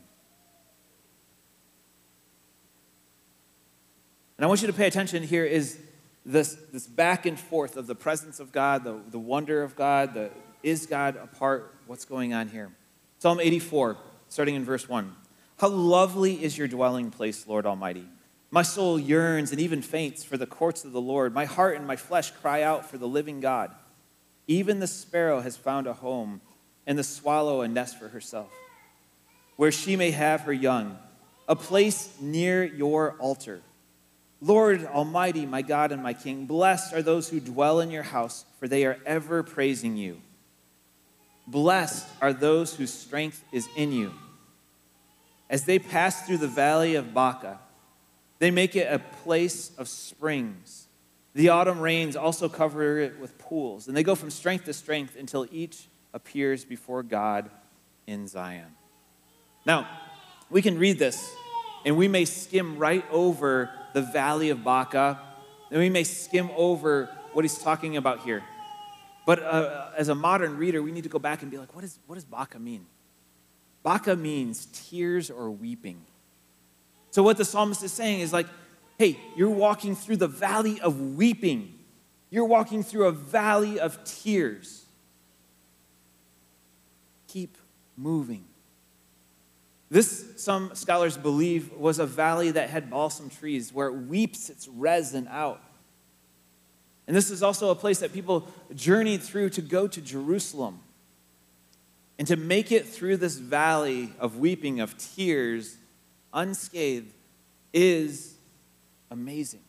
And 4.37 4.45
I 4.45 4.47
want 4.47 4.61
you 4.61 4.67
to 4.67 4.73
pay 4.73 4.87
attention 4.87 5.23
here 5.23 5.45
is 5.45 5.79
this, 6.25 6.57
this 6.71 6.87
back 6.87 7.25
and 7.25 7.39
forth 7.39 7.77
of 7.77 7.87
the 7.87 7.95
presence 7.95 8.39
of 8.39 8.51
God, 8.51 8.83
the, 8.83 8.99
the 9.09 9.19
wonder 9.19 9.63
of 9.63 9.75
God, 9.75 10.13
the 10.13 10.31
is 10.63 10.85
God 10.85 11.15
apart. 11.15 11.73
What's 11.87 12.05
going 12.05 12.33
on 12.33 12.49
here? 12.49 12.71
Psalm 13.19 13.39
84, 13.39 13.97
starting 14.31 14.55
in 14.55 14.63
verse 14.63 14.87
1. 14.87 15.13
How 15.59 15.67
lovely 15.67 16.41
is 16.41 16.57
your 16.57 16.69
dwelling 16.69 17.11
place, 17.11 17.45
Lord 17.47 17.65
Almighty. 17.65 18.05
My 18.49 18.61
soul 18.61 18.97
yearns 18.97 19.51
and 19.51 19.59
even 19.59 19.81
faints 19.81 20.23
for 20.23 20.37
the 20.37 20.47
courts 20.47 20.85
of 20.85 20.93
the 20.93 21.01
Lord. 21.01 21.33
My 21.33 21.43
heart 21.43 21.75
and 21.75 21.85
my 21.85 21.97
flesh 21.97 22.31
cry 22.31 22.63
out 22.63 22.89
for 22.89 22.97
the 22.97 23.09
living 23.09 23.41
God. 23.41 23.71
Even 24.47 24.79
the 24.79 24.87
sparrow 24.87 25.41
has 25.41 25.57
found 25.57 25.85
a 25.85 25.91
home, 25.91 26.39
and 26.87 26.97
the 26.97 27.03
swallow 27.03 27.59
a 27.59 27.67
nest 27.67 27.99
for 27.99 28.07
herself, 28.07 28.49
where 29.57 29.71
she 29.71 29.97
may 29.97 30.11
have 30.11 30.41
her 30.41 30.53
young, 30.53 30.97
a 31.49 31.55
place 31.55 32.15
near 32.21 32.63
your 32.63 33.17
altar. 33.19 33.61
Lord 34.39 34.85
Almighty, 34.85 35.45
my 35.45 35.61
God 35.61 35.91
and 35.91 36.01
my 36.01 36.13
King, 36.13 36.45
blessed 36.45 36.93
are 36.93 37.03
those 37.03 37.27
who 37.27 37.41
dwell 37.41 37.81
in 37.81 37.91
your 37.91 38.03
house, 38.03 38.45
for 38.61 38.69
they 38.69 38.85
are 38.85 38.97
ever 39.05 39.43
praising 39.43 39.97
you. 39.97 40.21
Blessed 41.47 42.07
are 42.21 42.31
those 42.31 42.73
whose 42.73 42.93
strength 42.93 43.43
is 43.51 43.67
in 43.75 43.91
you. 43.91 44.13
As 45.51 45.65
they 45.65 45.79
pass 45.79 46.25
through 46.25 46.37
the 46.37 46.47
valley 46.47 46.95
of 46.95 47.13
Baca, 47.13 47.59
they 48.39 48.51
make 48.51 48.77
it 48.77 48.91
a 48.91 48.99
place 48.99 49.71
of 49.77 49.89
springs. 49.89 50.87
The 51.33 51.49
autumn 51.49 51.81
rains 51.81 52.15
also 52.15 52.47
cover 52.47 52.99
it 52.99 53.19
with 53.19 53.37
pools, 53.37 53.89
and 53.89 53.95
they 53.95 54.01
go 54.01 54.15
from 54.15 54.29
strength 54.29 54.63
to 54.65 54.73
strength 54.73 55.17
until 55.19 55.45
each 55.51 55.89
appears 56.13 56.63
before 56.63 57.03
God 57.03 57.49
in 58.07 58.27
Zion. 58.27 58.67
Now, 59.65 59.89
we 60.49 60.61
can 60.61 60.79
read 60.79 60.97
this, 60.97 61.33
and 61.85 61.97
we 61.97 62.07
may 62.07 62.23
skim 62.23 62.77
right 62.77 63.03
over 63.11 63.69
the 63.93 64.01
valley 64.01 64.51
of 64.51 64.63
Baca, 64.63 65.19
and 65.69 65.81
we 65.81 65.89
may 65.89 66.05
skim 66.05 66.49
over 66.55 67.09
what 67.33 67.43
he's 67.43 67.57
talking 67.57 67.97
about 67.97 68.21
here. 68.21 68.41
But 69.25 69.43
uh, 69.43 69.89
as 69.97 70.07
a 70.07 70.15
modern 70.15 70.57
reader, 70.57 70.81
we 70.81 70.93
need 70.93 71.03
to 71.03 71.09
go 71.09 71.19
back 71.19 71.41
and 71.41 71.51
be 71.51 71.57
like, 71.57 71.75
what, 71.75 71.83
is, 71.83 71.99
what 72.07 72.15
does 72.15 72.25
Baca 72.25 72.57
mean? 72.57 72.85
Baca 73.83 74.15
means 74.15 74.67
tears 74.73 75.29
or 75.29 75.49
weeping. 75.49 76.01
So, 77.11 77.23
what 77.23 77.37
the 77.37 77.45
psalmist 77.45 77.83
is 77.83 77.91
saying 77.91 78.21
is 78.21 78.31
like, 78.31 78.47
hey, 78.97 79.19
you're 79.35 79.49
walking 79.49 79.95
through 79.95 80.17
the 80.17 80.27
valley 80.27 80.79
of 80.79 80.99
weeping, 81.15 81.73
you're 82.29 82.45
walking 82.45 82.83
through 82.83 83.07
a 83.07 83.11
valley 83.11 83.79
of 83.79 84.03
tears. 84.03 84.85
Keep 87.27 87.57
moving. 87.97 88.45
This, 89.89 90.25
some 90.37 90.73
scholars 90.73 91.17
believe, 91.17 91.73
was 91.73 91.99
a 91.99 92.05
valley 92.05 92.51
that 92.51 92.69
had 92.69 92.89
balsam 92.89 93.29
trees 93.29 93.73
where 93.73 93.87
it 93.87 93.93
weeps 93.93 94.49
its 94.49 94.67
resin 94.69 95.27
out. 95.29 95.61
And 97.07 97.15
this 97.15 97.29
is 97.29 97.43
also 97.43 97.71
a 97.71 97.75
place 97.75 97.99
that 97.99 98.13
people 98.13 98.47
journeyed 98.73 99.21
through 99.21 99.49
to 99.51 99.61
go 99.61 99.87
to 99.87 99.99
Jerusalem. 99.99 100.79
And 102.21 102.27
to 102.27 102.35
make 102.35 102.71
it 102.71 102.87
through 102.87 103.17
this 103.17 103.37
valley 103.37 104.13
of 104.19 104.37
weeping, 104.37 104.79
of 104.79 104.95
tears, 104.95 105.75
unscathed, 106.31 107.11
is 107.73 108.35
amazing. 109.09 109.63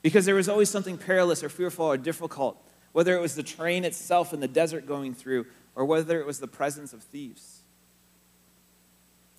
Because 0.00 0.24
there 0.24 0.34
was 0.34 0.48
always 0.48 0.70
something 0.70 0.96
perilous 0.96 1.44
or 1.44 1.50
fearful 1.50 1.84
or 1.84 1.98
difficult, 1.98 2.56
whether 2.92 3.14
it 3.14 3.20
was 3.20 3.34
the 3.34 3.42
train 3.42 3.84
itself 3.84 4.32
in 4.32 4.40
the 4.40 4.48
desert 4.48 4.86
going 4.86 5.12
through, 5.12 5.44
or 5.74 5.84
whether 5.84 6.18
it 6.18 6.24
was 6.24 6.40
the 6.40 6.48
presence 6.48 6.94
of 6.94 7.02
thieves. 7.02 7.60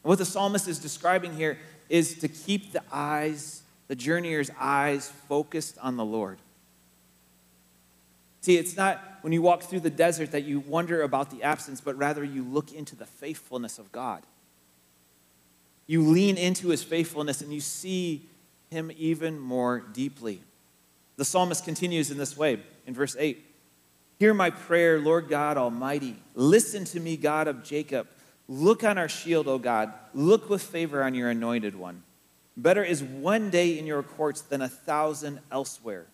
what 0.03 0.19
the 0.19 0.23
psalmist 0.23 0.67
is 0.67 0.77
describing 0.77 1.35
here 1.35 1.57
is 1.89 2.19
to 2.19 2.27
keep 2.27 2.71
the 2.71 2.83
eyes, 2.91 3.63
the 3.87 3.95
journeyer's 3.95 4.51
eyes, 4.59 5.11
focused 5.27 5.79
on 5.79 5.97
the 5.97 6.05
Lord. 6.05 6.37
See, 8.43 8.57
it's 8.57 8.75
not 8.75 9.01
when 9.21 9.31
you 9.31 9.41
walk 9.41 9.63
through 9.63 9.79
the 9.79 9.89
desert 9.89 10.31
that 10.31 10.43
you 10.43 10.59
wonder 10.59 11.01
about 11.01 11.31
the 11.31 11.43
absence, 11.43 11.79
but 11.79 11.97
rather 11.97 12.25
you 12.25 12.43
look 12.43 12.73
into 12.73 12.93
the 12.93 13.05
faithfulness 13.05 13.79
of 13.79 13.89
God. 13.93 14.23
You 15.87 16.01
lean 16.01 16.35
into 16.37 16.67
his 16.67 16.83
faithfulness 16.83 17.39
and 17.39 17.53
you 17.53 17.61
see 17.61 18.27
him 18.69 18.91
even 18.97 19.39
more 19.39 19.79
deeply. 19.79 20.41
The 21.15 21.23
psalmist 21.23 21.63
continues 21.63 22.11
in 22.11 22.17
this 22.17 22.35
way 22.35 22.59
in 22.85 22.93
verse 22.93 23.15
8 23.17 23.41
Hear 24.19 24.33
my 24.33 24.49
prayer, 24.49 24.99
Lord 24.99 25.29
God 25.29 25.55
Almighty. 25.55 26.17
Listen 26.35 26.83
to 26.83 26.99
me, 26.99 27.15
God 27.15 27.47
of 27.47 27.63
Jacob. 27.63 28.07
Look 28.49 28.83
on 28.83 28.97
our 28.97 29.07
shield, 29.07 29.47
O 29.47 29.57
God. 29.57 29.93
Look 30.13 30.49
with 30.49 30.61
favor 30.61 31.01
on 31.01 31.15
your 31.15 31.29
anointed 31.29 31.77
one. 31.77 32.03
Better 32.57 32.83
is 32.83 33.01
one 33.01 33.49
day 33.49 33.79
in 33.79 33.85
your 33.85 34.03
courts 34.03 34.41
than 34.41 34.61
a 34.61 34.67
thousand 34.67 35.39
elsewhere. 35.49 36.07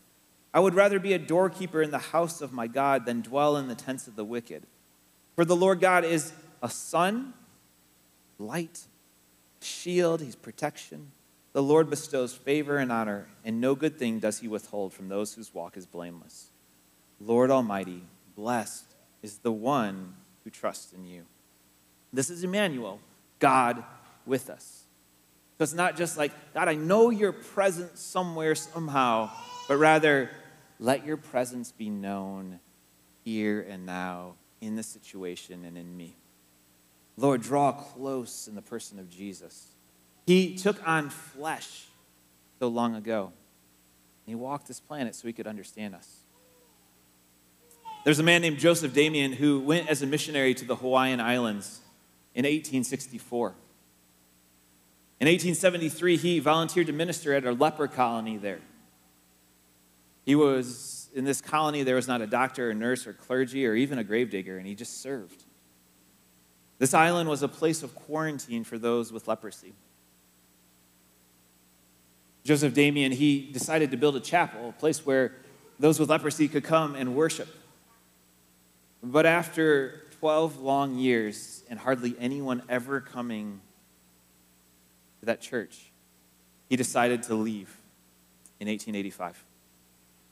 I 0.53 0.59
would 0.59 0.73
rather 0.73 0.99
be 0.99 1.13
a 1.13 1.19
doorkeeper 1.19 1.81
in 1.81 1.91
the 1.91 1.99
house 1.99 2.41
of 2.41 2.51
my 2.51 2.67
God 2.67 3.05
than 3.05 3.21
dwell 3.21 3.55
in 3.57 3.67
the 3.67 3.75
tents 3.75 4.07
of 4.07 4.15
the 4.15 4.25
wicked. 4.25 4.63
For 5.35 5.45
the 5.45 5.55
Lord 5.55 5.79
God 5.79 6.03
is 6.03 6.33
a 6.61 6.69
sun, 6.69 7.33
light, 8.37 8.81
shield, 9.61 10.21
he's 10.21 10.35
protection. 10.35 11.11
The 11.53 11.63
Lord 11.63 11.89
bestows 11.89 12.33
favor 12.33 12.77
and 12.77 12.91
honor, 12.91 13.27
and 13.43 13.61
no 13.61 13.75
good 13.75 13.97
thing 13.97 14.19
does 14.19 14.39
he 14.39 14.47
withhold 14.47 14.93
from 14.93 15.09
those 15.09 15.33
whose 15.33 15.53
walk 15.53 15.77
is 15.77 15.85
blameless. 15.85 16.49
Lord 17.19 17.51
Almighty, 17.51 18.03
blessed 18.35 18.95
is 19.21 19.39
the 19.39 19.51
one 19.51 20.15
who 20.43 20.49
trusts 20.49 20.93
in 20.93 21.05
you. 21.05 21.25
This 22.13 22.29
is 22.29 22.43
Emmanuel, 22.43 22.99
God 23.39 23.83
with 24.25 24.49
us. 24.49 24.83
So 25.57 25.63
it's 25.63 25.73
not 25.73 25.97
just 25.97 26.17
like, 26.17 26.31
God, 26.53 26.67
I 26.67 26.75
know 26.75 27.09
you're 27.09 27.33
present 27.33 27.97
somewhere, 27.97 28.55
somehow, 28.55 29.29
but 29.69 29.77
rather, 29.77 30.31
let 30.79 31.05
your 31.05 31.15
presence 31.15 31.71
be 31.71 31.91
known 31.91 32.59
here 33.23 33.61
and 33.69 33.85
now 33.85 34.33
in 34.61 34.75
the 34.75 34.81
situation 34.81 35.63
and 35.63 35.77
in 35.77 35.95
me. 35.95 36.15
Lord, 37.17 37.43
draw 37.43 37.73
close 37.73 38.47
in 38.47 38.55
the 38.55 38.63
person 38.63 38.97
of 38.97 39.11
Jesus. 39.11 39.67
He 40.25 40.55
took 40.55 40.85
on 40.87 41.11
flesh 41.11 41.85
so 42.57 42.67
long 42.67 42.95
ago. 42.95 43.31
He 44.25 44.33
walked 44.33 44.67
this 44.67 44.79
planet 44.79 45.13
so 45.13 45.27
he 45.27 45.33
could 45.33 45.45
understand 45.45 45.93
us. 45.93 46.21
There's 48.05 48.17
a 48.17 48.23
man 48.23 48.41
named 48.41 48.57
Joseph 48.57 48.91
Damien 48.91 49.33
who 49.33 49.59
went 49.59 49.87
as 49.87 50.01
a 50.01 50.07
missionary 50.07 50.55
to 50.55 50.65
the 50.65 50.77
Hawaiian 50.77 51.21
Islands 51.21 51.81
in 52.33 52.43
1864. 52.43 53.49
In 55.19 55.27
1873, 55.27 56.17
he 56.17 56.39
volunteered 56.39 56.87
to 56.87 56.93
minister 56.93 57.35
at 57.35 57.45
a 57.45 57.51
leper 57.51 57.87
colony 57.87 58.37
there. 58.37 58.61
He 60.29 60.35
was 60.35 61.09
in 61.15 61.25
this 61.25 61.41
colony, 61.41 61.81
there 61.81 61.95
was 61.95 62.07
not 62.07 62.21
a 62.21 62.27
doctor, 62.27 62.69
or 62.69 62.73
nurse, 62.75 63.07
or 63.07 63.13
clergy, 63.13 63.65
or 63.65 63.73
even 63.73 63.97
a 63.97 64.03
gravedigger, 64.03 64.59
and 64.59 64.67
he 64.67 64.75
just 64.75 65.01
served. 65.01 65.43
This 66.77 66.93
island 66.93 67.27
was 67.27 67.41
a 67.41 67.47
place 67.47 67.81
of 67.81 67.95
quarantine 67.95 68.63
for 68.63 68.77
those 68.77 69.11
with 69.11 69.27
leprosy. 69.27 69.73
Joseph 72.43 72.75
Damien, 72.75 73.11
he 73.11 73.49
decided 73.51 73.89
to 73.89 73.97
build 73.97 74.15
a 74.17 74.19
chapel, 74.19 74.69
a 74.69 74.71
place 74.71 75.03
where 75.03 75.31
those 75.79 75.99
with 75.99 76.11
leprosy 76.11 76.47
could 76.47 76.63
come 76.63 76.93
and 76.93 77.15
worship. 77.15 77.47
But 79.01 79.25
after 79.25 80.03
12 80.19 80.59
long 80.59 80.93
years 80.99 81.63
and 81.71 81.79
hardly 81.79 82.15
anyone 82.19 82.61
ever 82.69 83.01
coming 83.01 83.61
to 85.21 85.25
that 85.25 85.41
church, 85.41 85.89
he 86.69 86.75
decided 86.75 87.23
to 87.23 87.33
leave 87.33 87.75
in 88.59 88.67
1885 88.67 89.43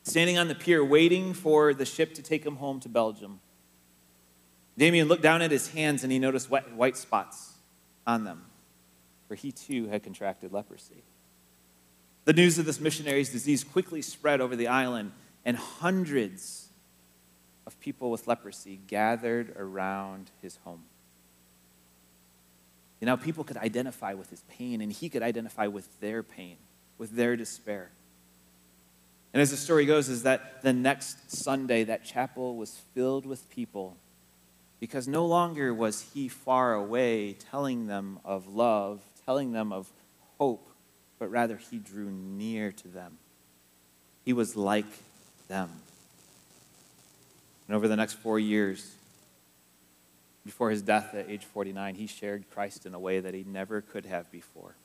standing 0.08 0.38
on 0.38 0.48
the 0.48 0.56
pier 0.56 0.84
waiting 0.84 1.34
for 1.34 1.74
the 1.74 1.86
ship 1.86 2.14
to 2.14 2.22
take 2.22 2.46
him 2.46 2.56
home 2.56 2.80
to 2.80 2.90
Belgium. 2.90 3.40
Damien 4.78 5.08
looked 5.08 5.24
down 5.24 5.42
at 5.42 5.52
his 5.52 5.70
hands 5.72 6.04
and 6.04 6.12
he 6.12 6.20
noticed 6.20 6.50
wet, 6.50 6.74
white 6.74 6.96
spots 6.96 7.56
on 8.06 8.24
them, 8.24 8.46
for 9.28 9.36
he 9.36 9.52
too 9.52 9.88
had 9.88 10.04
contracted 10.04 10.54
leprosy. 10.54 11.04
The 12.26 12.34
news 12.34 12.58
of 12.58 12.66
this 12.66 12.80
missionary's 12.80 13.32
disease 13.32 13.64
quickly 13.64 14.02
spread 14.02 14.42
over 14.42 14.56
the 14.56 14.68
island, 14.68 15.12
and 15.46 15.56
hundreds 15.56 16.68
of 17.66 17.80
people 17.80 18.12
with 18.12 18.28
leprosy 18.28 18.80
gathered 18.88 19.54
around 19.58 20.32
his 20.42 20.58
home. 20.64 20.84
You 23.00 23.06
know, 23.06 23.18
people 23.18 23.44
could 23.44 23.58
identify 23.58 24.14
with 24.14 24.30
his 24.30 24.42
pain, 24.50 24.82
and 24.82 24.92
he 24.92 25.08
could 25.10 25.24
identify 25.24 25.68
with 25.68 26.00
their 26.00 26.24
pain, 26.24 26.58
with 26.98 27.12
their 27.12 27.36
despair. 27.36 27.92
And 29.34 29.42
as 29.42 29.52
the 29.52 29.58
story 29.58 29.86
goes, 29.86 30.10
is 30.10 30.24
that 30.24 30.62
the 30.64 30.74
next 30.74 31.32
Sunday, 31.32 31.84
that 31.84 32.06
chapel 32.06 32.56
was 32.56 32.82
filled 32.94 33.26
with 33.26 33.50
people 33.50 33.98
because 34.80 35.08
no 35.08 35.26
longer 35.26 35.74
was 35.74 36.02
he 36.14 36.28
far 36.28 36.74
away 36.74 37.34
telling 37.34 37.88
them 37.88 38.20
of 38.24 38.48
love, 38.48 39.02
telling 39.26 39.52
them 39.52 39.74
of 39.74 39.92
hope, 40.40 40.70
but 41.20 41.30
rather 41.30 41.58
he 41.58 41.78
drew 41.78 42.10
near 42.10 42.72
to 42.72 42.88
them. 42.88 43.18
he 44.24 44.34
was 44.34 44.56
like 44.56 44.86
them. 45.48 45.70
And 47.68 47.76
over 47.76 47.88
the 47.88 47.96
next 47.96 48.14
four 48.14 48.40
years, 48.40 48.94
before 50.46 50.70
his 50.70 50.82
death 50.82 51.14
at 51.14 51.30
age 51.30 51.44
49, 51.44 51.96
he 51.96 52.08
shared 52.08 52.46
Christ 52.52 52.86
in 52.86 52.94
a 52.94 53.00
way 53.00 53.20
that 53.20 53.34
he 53.34 53.44
never 53.44 53.82
could 53.82 54.06
have 54.06 54.32
before. 54.32 54.76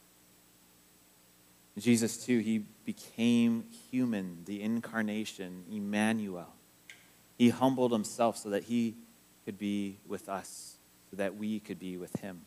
Jesus, 1.79 2.25
too, 2.25 2.39
he 2.39 2.59
became 2.85 3.65
human, 3.91 4.43
the 4.45 4.63
incarnation, 4.63 5.65
Emmanuel. 5.71 6.53
He 7.39 7.49
humbled 7.49 7.93
himself 7.93 8.37
so 8.37 8.51
that 8.51 8.65
he 8.65 8.97
could 9.45 9.59
be 9.59 9.99
with 10.07 10.29
us, 10.29 10.77
so 11.11 11.17
that 11.17 11.37
we 11.37 11.61
could 11.61 11.79
be 11.79 11.97
with 11.97 12.15
him. 12.21 12.43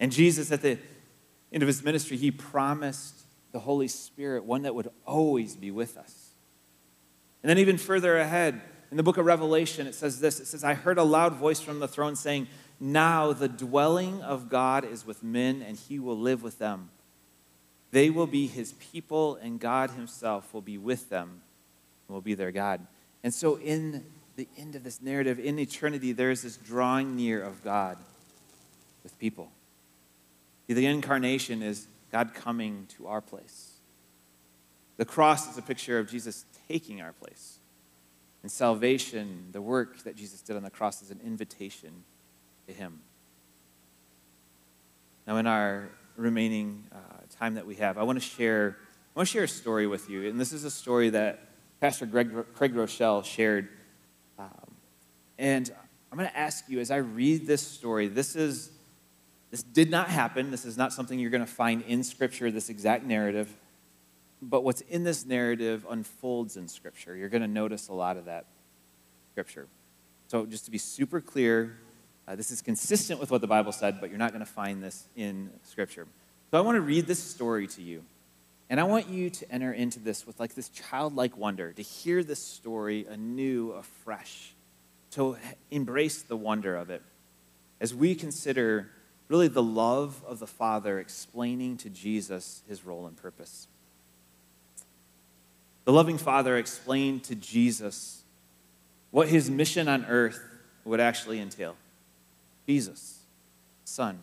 And 0.00 0.10
Jesus, 0.10 0.50
at 0.50 0.62
the 0.62 0.78
end 1.52 1.62
of 1.62 1.66
his 1.68 1.84
ministry, 1.84 2.16
he 2.16 2.30
promised 2.30 3.22
the 3.52 3.60
Holy 3.60 3.88
Spirit, 3.88 4.44
one 4.44 4.62
that 4.62 4.74
would 4.74 4.90
always 5.06 5.54
be 5.54 5.70
with 5.70 5.96
us. 5.96 6.30
And 7.42 7.50
then, 7.50 7.58
even 7.58 7.78
further 7.78 8.18
ahead, 8.18 8.60
in 8.90 8.96
the 8.96 9.02
book 9.02 9.16
of 9.16 9.24
Revelation, 9.24 9.86
it 9.86 9.94
says 9.94 10.20
this 10.20 10.40
it 10.40 10.46
says, 10.46 10.64
I 10.64 10.74
heard 10.74 10.98
a 10.98 11.04
loud 11.04 11.34
voice 11.34 11.60
from 11.60 11.78
the 11.78 11.88
throne 11.88 12.16
saying, 12.16 12.48
Now 12.80 13.32
the 13.32 13.48
dwelling 13.48 14.20
of 14.22 14.48
God 14.48 14.84
is 14.84 15.06
with 15.06 15.22
men, 15.22 15.62
and 15.62 15.76
he 15.76 15.98
will 15.98 16.18
live 16.18 16.42
with 16.42 16.58
them. 16.58 16.90
They 17.94 18.10
will 18.10 18.26
be 18.26 18.48
his 18.48 18.72
people, 18.72 19.36
and 19.36 19.60
God 19.60 19.90
himself 19.90 20.52
will 20.52 20.60
be 20.60 20.76
with 20.76 21.10
them 21.10 21.42
and 22.08 22.14
will 22.14 22.20
be 22.20 22.34
their 22.34 22.50
God. 22.50 22.84
And 23.22 23.32
so, 23.32 23.54
in 23.54 24.04
the 24.34 24.48
end 24.58 24.74
of 24.74 24.82
this 24.82 25.00
narrative, 25.00 25.38
in 25.38 25.60
eternity, 25.60 26.10
there 26.10 26.32
is 26.32 26.42
this 26.42 26.56
drawing 26.56 27.14
near 27.14 27.40
of 27.40 27.62
God 27.62 27.98
with 29.04 29.16
people. 29.20 29.52
The 30.66 30.86
incarnation 30.86 31.62
is 31.62 31.86
God 32.10 32.34
coming 32.34 32.88
to 32.96 33.06
our 33.06 33.20
place. 33.20 33.74
The 34.96 35.04
cross 35.04 35.48
is 35.48 35.56
a 35.56 35.62
picture 35.62 36.00
of 36.00 36.10
Jesus 36.10 36.46
taking 36.66 37.00
our 37.00 37.12
place. 37.12 37.60
And 38.42 38.50
salvation, 38.50 39.50
the 39.52 39.62
work 39.62 40.02
that 40.02 40.16
Jesus 40.16 40.40
did 40.40 40.56
on 40.56 40.64
the 40.64 40.70
cross, 40.70 41.00
is 41.00 41.12
an 41.12 41.20
invitation 41.24 42.02
to 42.66 42.74
Him. 42.74 43.02
Now, 45.28 45.36
in 45.36 45.46
our 45.46 45.90
remaining 46.16 46.88
uh, 46.92 47.13
time 47.26 47.54
that 47.54 47.66
we 47.66 47.76
have, 47.76 47.98
I 47.98 48.02
want 48.02 48.20
to 48.20 48.24
share. 48.24 48.76
I 49.14 49.20
want 49.20 49.28
to 49.28 49.32
share 49.32 49.44
a 49.44 49.48
story 49.48 49.86
with 49.86 50.10
you, 50.10 50.28
and 50.28 50.40
this 50.40 50.52
is 50.52 50.64
a 50.64 50.70
story 50.70 51.10
that 51.10 51.48
Pastor 51.80 52.04
Greg, 52.04 52.34
Craig 52.54 52.74
Groeschel 52.74 53.24
shared. 53.24 53.68
Um, 54.38 54.74
and 55.38 55.72
I'm 56.10 56.18
going 56.18 56.28
to 56.28 56.36
ask 56.36 56.68
you 56.68 56.80
as 56.80 56.90
I 56.90 56.96
read 56.96 57.46
this 57.46 57.62
story. 57.62 58.08
This 58.08 58.34
is 58.34 58.70
this 59.50 59.62
did 59.62 59.88
not 59.88 60.08
happen. 60.08 60.50
This 60.50 60.64
is 60.64 60.76
not 60.76 60.92
something 60.92 61.16
you're 61.16 61.30
going 61.30 61.44
to 61.44 61.46
find 61.46 61.82
in 61.82 62.02
Scripture. 62.02 62.50
This 62.50 62.70
exact 62.70 63.04
narrative, 63.04 63.54
but 64.42 64.64
what's 64.64 64.80
in 64.80 65.04
this 65.04 65.24
narrative 65.24 65.86
unfolds 65.88 66.56
in 66.56 66.66
Scripture. 66.66 67.14
You're 67.14 67.28
going 67.28 67.42
to 67.42 67.48
notice 67.48 67.86
a 67.88 67.92
lot 67.92 68.16
of 68.16 68.24
that 68.24 68.46
Scripture. 69.32 69.68
So, 70.26 70.44
just 70.46 70.64
to 70.64 70.72
be 70.72 70.78
super 70.78 71.20
clear, 71.20 71.78
uh, 72.26 72.34
this 72.34 72.50
is 72.50 72.62
consistent 72.62 73.20
with 73.20 73.30
what 73.30 73.42
the 73.42 73.46
Bible 73.46 73.70
said, 73.70 74.00
but 74.00 74.10
you're 74.10 74.18
not 74.18 74.32
going 74.32 74.44
to 74.44 74.50
find 74.50 74.82
this 74.82 75.06
in 75.14 75.50
Scripture. 75.62 76.08
So 76.54 76.58
I 76.58 76.60
want 76.60 76.76
to 76.76 76.82
read 76.82 77.08
this 77.08 77.20
story 77.20 77.66
to 77.66 77.82
you. 77.82 78.04
And 78.70 78.78
I 78.78 78.84
want 78.84 79.08
you 79.08 79.28
to 79.28 79.50
enter 79.50 79.72
into 79.72 79.98
this 79.98 80.24
with 80.24 80.38
like 80.38 80.54
this 80.54 80.68
childlike 80.68 81.36
wonder, 81.36 81.72
to 81.72 81.82
hear 81.82 82.22
this 82.22 82.38
story 82.38 83.06
anew, 83.10 83.72
afresh, 83.72 84.54
to 85.10 85.36
embrace 85.72 86.22
the 86.22 86.36
wonder 86.36 86.76
of 86.76 86.90
it 86.90 87.02
as 87.80 87.92
we 87.92 88.14
consider 88.14 88.88
really 89.26 89.48
the 89.48 89.64
love 89.64 90.22
of 90.24 90.38
the 90.38 90.46
Father 90.46 91.00
explaining 91.00 91.76
to 91.78 91.90
Jesus 91.90 92.62
his 92.68 92.86
role 92.86 93.08
and 93.08 93.16
purpose. 93.16 93.66
The 95.86 95.92
loving 95.92 96.18
Father 96.18 96.56
explained 96.56 97.24
to 97.24 97.34
Jesus 97.34 98.22
what 99.10 99.26
his 99.26 99.50
mission 99.50 99.88
on 99.88 100.04
earth 100.04 100.40
would 100.84 101.00
actually 101.00 101.40
entail. 101.40 101.74
Jesus, 102.64 103.24
Son. 103.84 104.20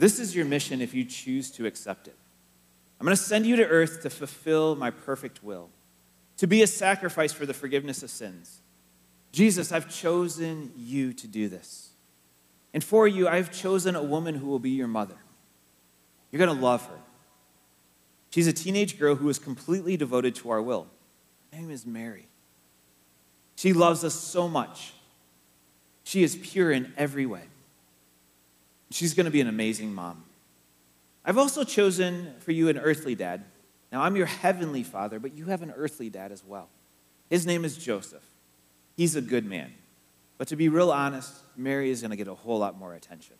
This 0.00 0.18
is 0.18 0.34
your 0.34 0.46
mission 0.46 0.80
if 0.80 0.94
you 0.94 1.04
choose 1.04 1.50
to 1.50 1.66
accept 1.66 2.08
it. 2.08 2.16
I'm 2.98 3.04
going 3.04 3.14
to 3.14 3.22
send 3.22 3.44
you 3.44 3.56
to 3.56 3.66
earth 3.66 4.00
to 4.00 4.08
fulfill 4.08 4.74
my 4.74 4.90
perfect 4.90 5.44
will, 5.44 5.68
to 6.38 6.46
be 6.46 6.62
a 6.62 6.66
sacrifice 6.66 7.34
for 7.34 7.44
the 7.44 7.52
forgiveness 7.52 8.02
of 8.02 8.08
sins. 8.08 8.62
Jesus, 9.30 9.72
I've 9.72 9.94
chosen 9.94 10.72
you 10.74 11.12
to 11.12 11.26
do 11.26 11.50
this. 11.50 11.90
And 12.72 12.82
for 12.82 13.06
you, 13.06 13.28
I've 13.28 13.52
chosen 13.52 13.94
a 13.94 14.02
woman 14.02 14.36
who 14.36 14.46
will 14.46 14.58
be 14.58 14.70
your 14.70 14.88
mother. 14.88 15.16
You're 16.32 16.44
going 16.44 16.56
to 16.56 16.64
love 16.64 16.86
her. 16.86 16.98
She's 18.30 18.46
a 18.46 18.54
teenage 18.54 18.98
girl 18.98 19.16
who 19.16 19.28
is 19.28 19.38
completely 19.38 19.98
devoted 19.98 20.34
to 20.36 20.48
our 20.48 20.62
will. 20.62 20.86
Her 21.52 21.58
name 21.58 21.70
is 21.70 21.84
Mary. 21.84 22.26
She 23.54 23.74
loves 23.74 24.02
us 24.02 24.14
so 24.14 24.48
much. 24.48 24.94
She 26.04 26.22
is 26.22 26.36
pure 26.36 26.72
in 26.72 26.94
every 26.96 27.26
way. 27.26 27.42
She's 28.90 29.14
going 29.14 29.24
to 29.24 29.30
be 29.30 29.40
an 29.40 29.48
amazing 29.48 29.94
mom. 29.94 30.24
I've 31.24 31.38
also 31.38 31.64
chosen 31.64 32.34
for 32.40 32.52
you 32.52 32.68
an 32.68 32.78
earthly 32.78 33.14
dad. 33.14 33.44
Now, 33.92 34.02
I'm 34.02 34.16
your 34.16 34.26
heavenly 34.26 34.82
father, 34.82 35.18
but 35.18 35.36
you 35.36 35.46
have 35.46 35.62
an 35.62 35.72
earthly 35.76 36.10
dad 36.10 36.32
as 36.32 36.44
well. 36.44 36.68
His 37.28 37.46
name 37.46 37.64
is 37.64 37.76
Joseph. 37.76 38.24
He's 38.96 39.16
a 39.16 39.20
good 39.20 39.44
man. 39.44 39.72
But 40.38 40.48
to 40.48 40.56
be 40.56 40.68
real 40.68 40.90
honest, 40.90 41.34
Mary 41.56 41.90
is 41.90 42.00
going 42.00 42.10
to 42.10 42.16
get 42.16 42.28
a 42.28 42.34
whole 42.34 42.58
lot 42.58 42.78
more 42.78 42.94
attention. 42.94 43.36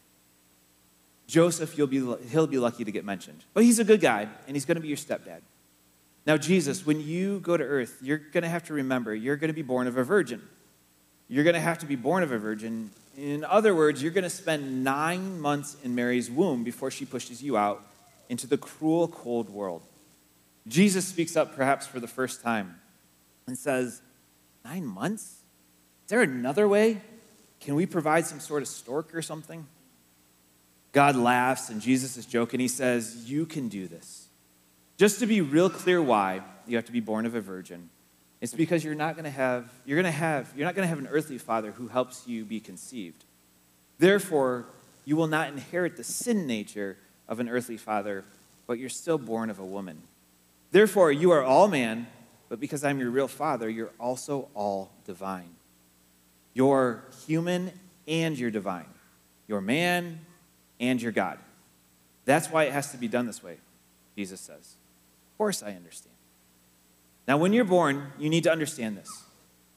Joseph, 1.26 1.78
you'll 1.78 1.86
be, 1.86 2.04
he'll 2.30 2.46
be 2.46 2.58
lucky 2.58 2.84
to 2.84 2.92
get 2.92 3.04
mentioned. 3.04 3.44
But 3.54 3.64
he's 3.64 3.78
a 3.78 3.84
good 3.84 4.00
guy, 4.00 4.28
and 4.46 4.56
he's 4.56 4.64
going 4.64 4.76
to 4.76 4.80
be 4.80 4.88
your 4.88 4.96
stepdad. 4.96 5.40
Now, 6.26 6.36
Jesus, 6.36 6.84
when 6.84 7.00
you 7.00 7.40
go 7.40 7.56
to 7.56 7.64
earth, 7.64 7.98
you're 8.02 8.18
going 8.18 8.42
to 8.42 8.48
have 8.48 8.64
to 8.64 8.74
remember 8.74 9.14
you're 9.14 9.36
going 9.36 9.48
to 9.48 9.54
be 9.54 9.62
born 9.62 9.86
of 9.86 9.96
a 9.96 10.04
virgin. 10.04 10.42
You're 11.30 11.44
going 11.44 11.54
to 11.54 11.60
have 11.60 11.78
to 11.78 11.86
be 11.86 11.94
born 11.94 12.24
of 12.24 12.32
a 12.32 12.38
virgin, 12.38 12.90
in 13.16 13.44
other 13.44 13.72
words, 13.72 14.02
you're 14.02 14.10
going 14.10 14.24
to 14.24 14.28
spend 14.28 14.82
nine 14.82 15.40
months 15.40 15.76
in 15.84 15.94
Mary's 15.94 16.28
womb 16.28 16.64
before 16.64 16.90
she 16.90 17.04
pushes 17.04 17.40
you 17.40 17.56
out 17.56 17.84
into 18.28 18.48
the 18.48 18.58
cruel, 18.58 19.06
cold 19.06 19.48
world. 19.48 19.82
Jesus 20.66 21.06
speaks 21.06 21.36
up 21.36 21.54
perhaps 21.54 21.86
for 21.86 22.00
the 22.00 22.08
first 22.08 22.42
time 22.42 22.80
and 23.46 23.56
says, 23.56 24.02
Nine 24.64 24.84
months? 24.84 25.22
Is 25.22 26.08
there 26.08 26.22
another 26.22 26.66
way? 26.66 27.00
Can 27.60 27.76
we 27.76 27.86
provide 27.86 28.26
some 28.26 28.40
sort 28.40 28.62
of 28.62 28.68
stork 28.68 29.14
or 29.14 29.22
something? 29.22 29.66
God 30.90 31.14
laughs 31.14 31.70
and 31.70 31.80
Jesus 31.80 32.16
is 32.16 32.26
joking. 32.26 32.58
He 32.58 32.68
says, 32.68 33.30
You 33.30 33.46
can 33.46 33.68
do 33.68 33.86
this. 33.86 34.26
Just 34.96 35.20
to 35.20 35.26
be 35.26 35.40
real 35.40 35.70
clear 35.70 36.02
why, 36.02 36.40
you 36.66 36.74
have 36.76 36.86
to 36.86 36.92
be 36.92 37.00
born 37.00 37.24
of 37.24 37.36
a 37.36 37.40
virgin. 37.40 37.88
It's 38.40 38.54
because 38.54 38.84
you're 38.84 38.94
not 38.94 39.14
going 39.14 39.24
to 39.24 39.30
have 39.30 39.70
you're 39.84 40.00
going 40.00 40.12
to 40.12 40.18
have 40.18 40.52
you're 40.56 40.66
not 40.66 40.74
going 40.74 40.84
to 40.84 40.88
have 40.88 40.98
an 40.98 41.06
earthly 41.06 41.38
father 41.38 41.72
who 41.72 41.88
helps 41.88 42.26
you 42.26 42.44
be 42.44 42.60
conceived. 42.60 43.24
Therefore, 43.98 44.66
you 45.04 45.16
will 45.16 45.26
not 45.26 45.48
inherit 45.48 45.96
the 45.96 46.04
sin 46.04 46.46
nature 46.46 46.96
of 47.28 47.38
an 47.38 47.48
earthly 47.48 47.76
father, 47.76 48.24
but 48.66 48.78
you're 48.78 48.88
still 48.88 49.18
born 49.18 49.50
of 49.50 49.58
a 49.58 49.64
woman. 49.64 50.02
Therefore, 50.70 51.12
you 51.12 51.32
are 51.32 51.42
all 51.42 51.68
man, 51.68 52.06
but 52.48 52.60
because 52.60 52.82
I'm 52.84 52.98
your 52.98 53.10
real 53.10 53.28
father, 53.28 53.68
you're 53.68 53.90
also 53.98 54.48
all 54.54 54.90
divine. 55.04 55.50
You're 56.54 57.04
human 57.26 57.72
and 58.08 58.38
you're 58.38 58.50
divine. 58.50 58.86
You're 59.48 59.60
man 59.60 60.20
and 60.78 61.00
you're 61.02 61.12
God. 61.12 61.38
That's 62.24 62.48
why 62.48 62.64
it 62.64 62.72
has 62.72 62.92
to 62.92 62.96
be 62.96 63.08
done 63.08 63.26
this 63.26 63.42
way, 63.42 63.58
Jesus 64.16 64.40
says. 64.40 64.76
Of 65.32 65.38
course, 65.38 65.62
I 65.62 65.72
understand. 65.72 66.09
Now, 67.28 67.36
when 67.36 67.52
you're 67.52 67.64
born, 67.64 68.12
you 68.18 68.28
need 68.28 68.44
to 68.44 68.52
understand 68.52 68.96
this. 68.96 69.08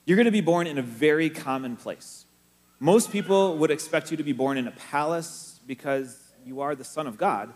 You're 0.06 0.18
going 0.18 0.26
to 0.26 0.32
be 0.32 0.42
born 0.42 0.68
in 0.68 0.78
a 0.78 0.82
very 0.82 1.30
common 1.30 1.76
place. 1.76 2.26
Most 2.80 3.12
people 3.12 3.58
would 3.58 3.72
expect 3.72 4.12
you 4.12 4.18
to 4.18 4.24
be 4.24 4.34
born 4.34 4.58
in 4.58 4.68
a 4.68 4.72
palace 4.72 5.60
because 5.66 6.34
you 6.46 6.62
are 6.62 6.76
the 6.76 6.84
Son 6.84 7.08
of 7.08 7.18
God, 7.18 7.54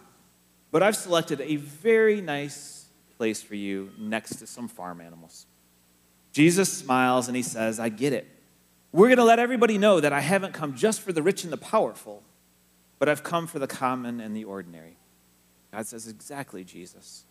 but 0.71 0.81
I've 0.81 0.95
selected 0.95 1.41
a 1.41 1.57
very 1.57 2.21
nice 2.21 2.85
place 3.17 3.41
for 3.41 3.55
you 3.55 3.91
next 3.97 4.37
to 4.37 4.47
some 4.47 4.67
farm 4.67 5.01
animals. 5.01 5.45
Jesus 6.31 6.71
smiles 6.71 7.27
and 7.27 7.35
he 7.35 7.43
says, 7.43 7.79
I 7.79 7.89
get 7.89 8.13
it. 8.13 8.27
We're 8.91 9.07
going 9.07 9.17
to 9.17 9.23
let 9.23 9.39
everybody 9.39 9.77
know 9.77 9.99
that 9.99 10.13
I 10.13 10.21
haven't 10.21 10.53
come 10.53 10.75
just 10.75 11.01
for 11.01 11.11
the 11.11 11.21
rich 11.21 11.43
and 11.43 11.51
the 11.51 11.57
powerful, 11.57 12.23
but 12.99 13.09
I've 13.09 13.23
come 13.23 13.47
for 13.47 13.59
the 13.59 13.67
common 13.67 14.21
and 14.21 14.35
the 14.35 14.43
ordinary. 14.43 14.97
God 15.73 15.85
says, 15.87 16.07
Exactly, 16.07 16.63
Jesus. 16.63 17.25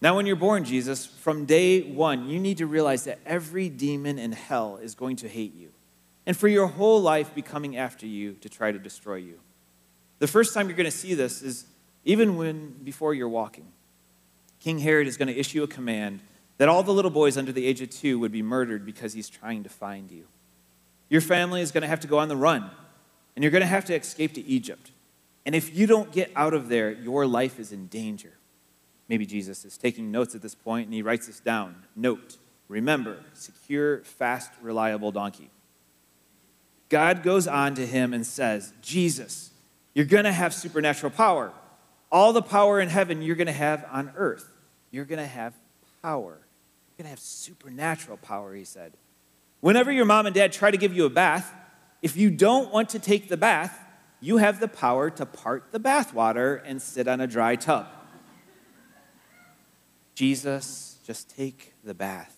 Now, 0.00 0.16
when 0.16 0.26
you're 0.26 0.36
born, 0.36 0.64
Jesus, 0.64 1.06
from 1.06 1.46
day 1.46 1.80
one, 1.80 2.28
you 2.28 2.38
need 2.38 2.58
to 2.58 2.66
realize 2.66 3.04
that 3.04 3.18
every 3.24 3.68
demon 3.68 4.18
in 4.18 4.32
hell 4.32 4.78
is 4.82 4.94
going 4.94 5.16
to 5.16 5.28
hate 5.28 5.54
you, 5.54 5.70
and 6.26 6.36
for 6.36 6.48
your 6.48 6.66
whole 6.66 7.00
life 7.00 7.34
be 7.34 7.42
coming 7.42 7.76
after 7.76 8.06
you 8.06 8.34
to 8.42 8.48
try 8.48 8.72
to 8.72 8.78
destroy 8.78 9.16
you. 9.16 9.40
The 10.18 10.26
first 10.26 10.54
time 10.54 10.68
you're 10.68 10.76
going 10.76 10.84
to 10.84 10.90
see 10.90 11.14
this 11.14 11.42
is 11.42 11.66
even 12.04 12.36
when 12.36 12.70
before 12.84 13.14
you're 13.14 13.28
walking. 13.28 13.66
King 14.60 14.78
Herod 14.78 15.06
is 15.06 15.16
going 15.16 15.28
to 15.28 15.38
issue 15.38 15.62
a 15.62 15.68
command 15.68 16.20
that 16.58 16.68
all 16.68 16.82
the 16.82 16.92
little 16.92 17.10
boys 17.10 17.36
under 17.36 17.52
the 17.52 17.66
age 17.66 17.80
of 17.80 17.90
two 17.90 18.18
would 18.18 18.32
be 18.32 18.42
murdered 18.42 18.84
because 18.86 19.12
he's 19.12 19.28
trying 19.28 19.62
to 19.62 19.68
find 19.68 20.10
you. 20.10 20.24
Your 21.08 21.20
family 21.20 21.60
is 21.60 21.70
going 21.70 21.82
to 21.82 21.88
have 21.88 22.00
to 22.00 22.08
go 22.08 22.18
on 22.18 22.28
the 22.28 22.36
run, 22.36 22.70
and 23.34 23.42
you're 23.42 23.52
going 23.52 23.62
to 23.62 23.66
have 23.66 23.84
to 23.86 23.94
escape 23.94 24.34
to 24.34 24.44
Egypt. 24.46 24.90
And 25.44 25.54
if 25.54 25.76
you 25.76 25.86
don't 25.86 26.10
get 26.10 26.32
out 26.34 26.54
of 26.54 26.68
there, 26.68 26.90
your 26.90 27.26
life 27.26 27.60
is 27.60 27.72
in 27.72 27.86
danger. 27.86 28.32
Maybe 29.08 29.26
Jesus 29.26 29.64
is 29.64 29.78
taking 29.78 30.10
notes 30.10 30.34
at 30.34 30.42
this 30.42 30.54
point 30.54 30.86
and 30.86 30.94
he 30.94 31.02
writes 31.02 31.26
this 31.26 31.40
down. 31.40 31.84
Note, 31.94 32.36
remember, 32.68 33.18
secure, 33.34 34.00
fast, 34.00 34.50
reliable 34.60 35.12
donkey. 35.12 35.50
God 36.88 37.22
goes 37.22 37.46
on 37.46 37.74
to 37.76 37.86
him 37.86 38.12
and 38.12 38.26
says, 38.26 38.72
Jesus, 38.80 39.50
you're 39.94 40.04
going 40.04 40.24
to 40.24 40.32
have 40.32 40.54
supernatural 40.54 41.10
power. 41.10 41.52
All 42.10 42.32
the 42.32 42.42
power 42.42 42.80
in 42.80 42.88
heaven 42.88 43.22
you're 43.22 43.36
going 43.36 43.46
to 43.46 43.52
have 43.52 43.84
on 43.90 44.12
earth. 44.16 44.52
You're 44.90 45.04
going 45.04 45.18
to 45.18 45.26
have 45.26 45.54
power. 46.02 46.38
You're 46.88 46.98
going 46.98 47.04
to 47.04 47.10
have 47.10 47.18
supernatural 47.18 48.16
power, 48.18 48.54
he 48.54 48.64
said. 48.64 48.92
Whenever 49.60 49.90
your 49.90 50.04
mom 50.04 50.26
and 50.26 50.34
dad 50.34 50.52
try 50.52 50.70
to 50.70 50.76
give 50.76 50.94
you 50.94 51.06
a 51.06 51.10
bath, 51.10 51.52
if 52.02 52.16
you 52.16 52.30
don't 52.30 52.72
want 52.72 52.90
to 52.90 52.98
take 52.98 53.28
the 53.28 53.36
bath, 53.36 53.80
you 54.20 54.36
have 54.36 54.60
the 54.60 54.68
power 54.68 55.10
to 55.10 55.26
part 55.26 55.72
the 55.72 55.80
bathwater 55.80 56.60
and 56.64 56.80
sit 56.80 57.08
on 57.08 57.20
a 57.20 57.26
dry 57.26 57.56
tub. 57.56 57.88
Jesus, 60.16 60.98
just 61.06 61.30
take 61.36 61.74
the 61.84 61.94
bath. 61.94 62.36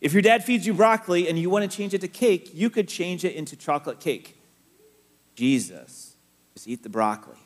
If 0.00 0.12
your 0.12 0.22
dad 0.22 0.44
feeds 0.44 0.66
you 0.66 0.72
broccoli 0.72 1.28
and 1.28 1.38
you 1.38 1.50
want 1.50 1.68
to 1.68 1.76
change 1.76 1.92
it 1.92 2.00
to 2.02 2.08
cake, 2.08 2.50
you 2.54 2.70
could 2.70 2.86
change 2.86 3.24
it 3.24 3.34
into 3.34 3.56
chocolate 3.56 3.98
cake. 3.98 4.40
Jesus, 5.34 6.14
just 6.54 6.68
eat 6.68 6.82
the 6.84 6.88
broccoli. 6.88 7.36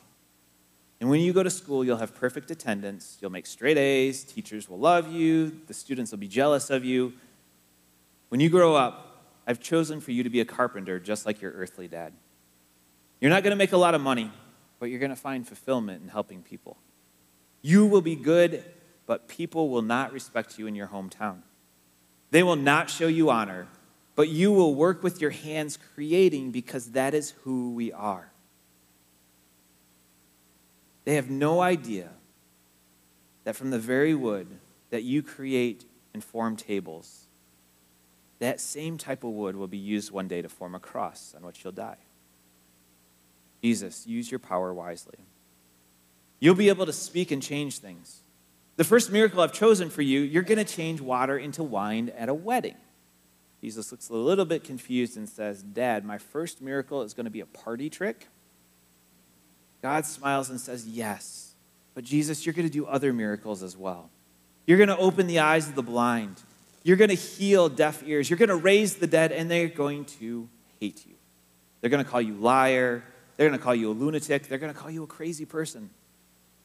And 0.99 1.09
when 1.09 1.19
you 1.19 1.33
go 1.33 1.41
to 1.41 1.49
school, 1.49 1.83
you'll 1.83 1.97
have 1.97 2.13
perfect 2.13 2.51
attendance. 2.51 3.17
You'll 3.19 3.31
make 3.31 3.47
straight 3.47 3.77
A's. 3.77 4.23
Teachers 4.23 4.69
will 4.69 4.77
love 4.77 5.11
you. 5.11 5.59
The 5.65 5.73
students 5.73 6.11
will 6.11 6.19
be 6.19 6.27
jealous 6.27 6.69
of 6.69 6.85
you. 6.85 7.13
When 8.29 8.39
you 8.39 8.49
grow 8.49 8.75
up, 8.75 9.25
I've 9.47 9.59
chosen 9.59 9.99
for 9.99 10.11
you 10.11 10.21
to 10.21 10.29
be 10.29 10.41
a 10.41 10.45
carpenter 10.45 10.99
just 10.99 11.25
like 11.25 11.41
your 11.41 11.53
earthly 11.53 11.87
dad. 11.87 12.13
You're 13.19 13.31
not 13.31 13.41
going 13.41 13.51
to 13.51 13.57
make 13.57 13.71
a 13.71 13.77
lot 13.77 13.95
of 13.95 14.01
money, 14.01 14.31
but 14.79 14.91
you're 14.91 14.99
going 14.99 15.09
to 15.09 15.15
find 15.15 15.47
fulfillment 15.47 16.03
in 16.03 16.09
helping 16.09 16.43
people. 16.43 16.77
You 17.63 17.87
will 17.87 18.01
be 18.01 18.15
good, 18.15 18.63
but 19.05 19.27
people 19.27 19.69
will 19.69 19.81
not 19.81 20.13
respect 20.13 20.57
you 20.57 20.67
in 20.67 20.75
your 20.75 20.87
hometown. 20.87 21.39
They 22.29 22.43
will 22.43 22.55
not 22.55 22.89
show 22.89 23.07
you 23.07 23.29
honor, 23.29 23.67
but 24.15 24.29
you 24.29 24.51
will 24.51 24.75
work 24.75 25.03
with 25.03 25.21
your 25.21 25.31
hands 25.31 25.77
creating 25.95 26.51
because 26.51 26.91
that 26.91 27.13
is 27.13 27.31
who 27.43 27.73
we 27.73 27.91
are. 27.91 28.31
They 31.03 31.15
have 31.15 31.29
no 31.29 31.61
idea 31.61 32.09
that 33.43 33.55
from 33.55 33.71
the 33.71 33.79
very 33.79 34.13
wood 34.13 34.47
that 34.91 35.03
you 35.03 35.23
create 35.23 35.85
and 36.13 36.23
form 36.23 36.55
tables, 36.55 37.25
that 38.39 38.59
same 38.59 38.97
type 38.97 39.23
of 39.23 39.31
wood 39.31 39.55
will 39.55 39.67
be 39.67 39.77
used 39.77 40.11
one 40.11 40.27
day 40.27 40.41
to 40.41 40.49
form 40.49 40.75
a 40.75 40.79
cross 40.79 41.33
on 41.35 41.45
which 41.45 41.63
you'll 41.63 41.73
die. 41.73 41.97
Jesus, 43.63 44.07
use 44.07 44.31
your 44.31 44.39
power 44.39 44.73
wisely. 44.73 45.19
You'll 46.39 46.55
be 46.55 46.69
able 46.69 46.87
to 46.87 46.93
speak 46.93 47.31
and 47.31 47.41
change 47.41 47.77
things. 47.77 48.21
The 48.77 48.83
first 48.83 49.11
miracle 49.11 49.41
I've 49.41 49.53
chosen 49.53 49.89
for 49.89 50.01
you, 50.01 50.21
you're 50.21 50.43
going 50.43 50.57
to 50.57 50.63
change 50.63 51.01
water 51.01 51.37
into 51.37 51.63
wine 51.63 52.09
at 52.17 52.29
a 52.29 52.33
wedding. 52.33 52.77
Jesus 53.61 53.91
looks 53.91 54.09
a 54.09 54.13
little 54.13 54.45
bit 54.45 54.63
confused 54.63 55.17
and 55.17 55.29
says, 55.29 55.61
Dad, 55.61 56.03
my 56.03 56.17
first 56.17 56.61
miracle 56.61 57.03
is 57.03 57.13
going 57.13 57.25
to 57.25 57.31
be 57.31 57.41
a 57.41 57.45
party 57.45 57.89
trick. 57.89 58.27
God 59.81 60.05
smiles 60.05 60.49
and 60.49 60.59
says, 60.59 60.87
Yes. 60.87 61.53
But 61.93 62.05
Jesus, 62.05 62.45
you're 62.45 62.53
going 62.53 62.67
to 62.67 62.73
do 62.73 62.85
other 62.85 63.11
miracles 63.11 63.61
as 63.61 63.75
well. 63.75 64.09
You're 64.65 64.77
going 64.77 64.89
to 64.89 64.97
open 64.97 65.27
the 65.27 65.39
eyes 65.39 65.67
of 65.67 65.75
the 65.75 65.83
blind. 65.83 66.41
You're 66.83 66.97
going 66.97 67.09
to 67.09 67.15
heal 67.15 67.67
deaf 67.67 68.01
ears. 68.05 68.29
You're 68.29 68.39
going 68.39 68.49
to 68.49 68.55
raise 68.55 68.95
the 68.95 69.07
dead, 69.07 69.31
and 69.31 69.51
they're 69.51 69.67
going 69.67 70.05
to 70.05 70.47
hate 70.79 71.05
you. 71.05 71.15
They're 71.81 71.89
going 71.89 72.03
to 72.03 72.09
call 72.09 72.21
you 72.21 72.35
liar. 72.35 73.03
They're 73.35 73.47
going 73.49 73.59
to 73.59 73.63
call 73.63 73.75
you 73.75 73.91
a 73.91 73.93
lunatic. 73.93 74.47
They're 74.47 74.57
going 74.57 74.73
to 74.73 74.79
call 74.79 74.89
you 74.89 75.03
a 75.03 75.07
crazy 75.07 75.45
person. 75.45 75.89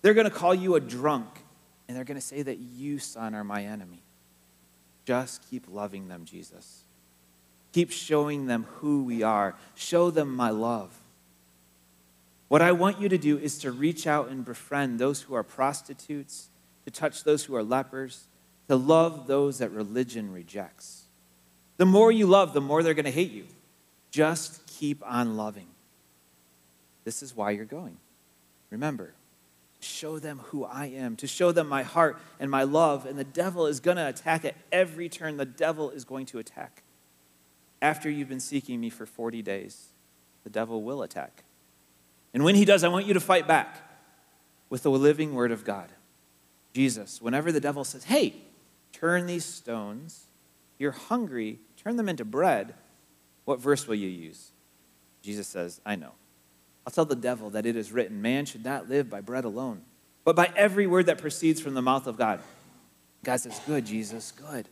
They're 0.03 0.15
going 0.15 0.31
to 0.31 0.35
call 0.35 0.55
you 0.55 0.77
a 0.77 0.81
drunk 0.81 1.27
and 1.89 1.97
they're 1.97 2.05
going 2.05 2.21
to 2.21 2.27
say 2.27 2.43
that 2.43 2.59
you, 2.59 2.99
son, 2.99 3.35
are 3.35 3.45
my 3.45 3.65
enemy. 3.65 4.03
Just 5.05 5.49
keep 5.49 5.67
loving 5.71 6.09
them, 6.09 6.25
Jesus. 6.25 6.83
Keep 7.73 7.93
showing 7.93 8.47
them 8.47 8.67
who 8.77 9.05
we 9.05 9.23
are. 9.23 9.55
Show 9.75 10.11
them 10.11 10.35
my 10.35 10.51
love. 10.51 10.97
What 12.49 12.63
I 12.63 12.73
want 12.73 13.01
you 13.01 13.09
to 13.09 13.19
do 13.19 13.39
is 13.39 13.59
to 13.59 13.73
reach 13.73 14.07
out 14.07 14.29
and 14.29 14.45
befriend 14.45 14.99
those 14.99 15.23
who 15.23 15.35
are 15.35 15.43
prostitutes, 15.43 16.49
to 16.85 16.91
touch 16.91 17.25
those 17.25 17.45
who 17.45 17.55
are 17.57 17.63
lepers, 17.63 18.29
to 18.69 18.77
love 18.77 19.27
those 19.27 19.59
that 19.59 19.71
religion 19.71 20.33
rejects. 20.33 21.05
The 21.77 21.87
more 21.87 22.11
you 22.11 22.27
love, 22.27 22.53
the 22.53 22.61
more 22.61 22.83
they're 22.83 22.95
going 22.95 23.05
to 23.05 23.11
hate 23.11 23.33
you. 23.33 23.47
Just 24.11 24.67
keep 24.67 25.03
on 25.05 25.37
loving. 25.37 25.67
This 27.05 27.23
is 27.23 27.37
why 27.37 27.51
you're 27.51 27.65
going. 27.65 27.99
Remember, 28.71 29.13
show 29.81 30.19
them 30.19 30.41
who 30.47 30.65
I 30.65 30.87
am, 30.87 31.17
to 31.17 31.27
show 31.27 31.53
them 31.53 31.69
my 31.69 31.83
heart 31.83 32.19
and 32.41 32.51
my 32.51 32.63
love. 32.63 33.07
And 33.07 33.19
the 33.19 33.25
devil 33.25 33.67
is 33.67 33.81
going 33.81 33.97
to 33.97 34.09
attack 34.09 34.45
at 34.45 34.55
every 34.73 35.09
turn. 35.09 35.37
The 35.37 35.45
devil 35.45 35.91
is 35.91 36.05
going 36.05 36.27
to 36.27 36.39
attack. 36.39 36.83
After 37.83 38.11
you've 38.11 38.29
been 38.29 38.41
seeking 38.41 38.81
me 38.81 38.91
for 38.91 39.07
40 39.07 39.43
days, 39.43 39.89
the 40.45 40.51
devil 40.51 40.83
will 40.83 41.03
attack. 41.03 41.45
And 42.33 42.45
when 42.45 42.55
he 42.55 42.65
does, 42.65 42.85
I 42.85 42.89
want 42.89 43.07
you 43.07 43.15
to 43.15 43.21
fight 43.21 43.47
back 43.47 43.83
with 44.69 44.83
the 44.83 44.91
living 44.91 45.35
word 45.35 45.53
of 45.53 45.65
God. 45.65 45.91
Jesus, 46.73 47.23
whenever 47.23 47.53
the 47.53 47.61
devil 47.61 47.85
says, 47.85 48.05
hey, 48.05 48.35
turn 48.93 49.27
these 49.27 49.45
stones, 49.45 50.27
you're 50.79 50.93
hungry, 50.93 51.61
turn 51.77 51.97
them 51.97 52.09
into 52.09 52.25
bread, 52.25 52.75
what 53.45 53.61
verse 53.61 53.87
will 53.87 53.95
you 53.95 54.09
use? 54.09 54.53
Jesus 55.23 55.47
says, 55.47 55.81
I 55.87 55.97
know. 55.97 56.13
I'll 56.87 56.93
tell 56.93 57.05
the 57.05 57.17
devil 57.17 57.51
that 57.51 57.67
it 57.67 57.75
is 57.75 57.91
written, 57.91 58.23
man 58.23 58.47
should 58.47 58.65
not 58.65 58.89
live 58.89 59.11
by 59.11 59.21
bread 59.21 59.45
alone, 59.45 59.83
but 60.25 60.37
by 60.37 60.53
every 60.55 60.87
word 60.87 61.07
that 61.07 61.19
proceeds 61.19 61.61
from 61.61 61.75
the 61.75 61.83
mouth 61.83 62.07
of 62.07 62.17
God. 62.17 62.41
God 63.25 63.41
says, 63.41 63.61
Good, 63.67 63.85
Jesus, 63.85 64.31
good. 64.31 64.69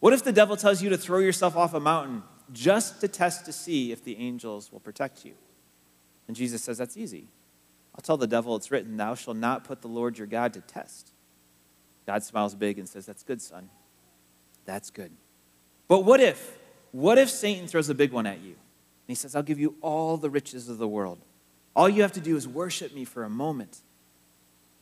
What 0.00 0.12
if 0.12 0.22
the 0.22 0.32
devil 0.32 0.56
tells 0.56 0.82
you 0.82 0.90
to 0.90 0.98
throw 0.98 1.18
yourself 1.20 1.56
off 1.56 1.72
a 1.72 1.80
mountain 1.80 2.22
just 2.52 3.00
to 3.00 3.08
test 3.08 3.46
to 3.46 3.52
see 3.52 3.92
if 3.92 4.04
the 4.04 4.18
angels 4.18 4.70
will 4.70 4.80
protect 4.80 5.24
you? 5.24 5.32
And 6.28 6.36
Jesus 6.36 6.62
says, 6.62 6.76
That's 6.76 6.98
easy. 6.98 7.28
I'll 7.94 8.02
tell 8.02 8.18
the 8.18 8.26
devil 8.26 8.54
it's 8.56 8.70
written, 8.70 8.98
Thou 8.98 9.14
shalt 9.14 9.38
not 9.38 9.64
put 9.64 9.80
the 9.80 9.88
Lord 9.88 10.18
your 10.18 10.26
God 10.26 10.52
to 10.52 10.60
test. 10.60 11.12
God 12.06 12.22
smiles 12.22 12.54
big 12.54 12.78
and 12.78 12.86
says, 12.86 13.06
That's 13.06 13.22
good, 13.22 13.40
son. 13.40 13.70
That's 14.66 14.90
good. 14.90 15.12
But 15.88 16.04
what 16.04 16.20
if, 16.20 16.58
what 16.92 17.16
if 17.16 17.30
Satan 17.30 17.68
throws 17.68 17.88
a 17.88 17.94
big 17.94 18.12
one 18.12 18.26
at 18.26 18.40
you? 18.42 18.56
And 19.06 19.12
he 19.12 19.14
says, 19.14 19.36
I'll 19.36 19.42
give 19.42 19.60
you 19.60 19.76
all 19.80 20.16
the 20.16 20.30
riches 20.30 20.68
of 20.68 20.78
the 20.78 20.88
world. 20.88 21.18
All 21.76 21.88
you 21.88 22.02
have 22.02 22.12
to 22.12 22.20
do 22.20 22.36
is 22.36 22.48
worship 22.48 22.94
me 22.94 23.04
for 23.04 23.22
a 23.22 23.30
moment. 23.30 23.78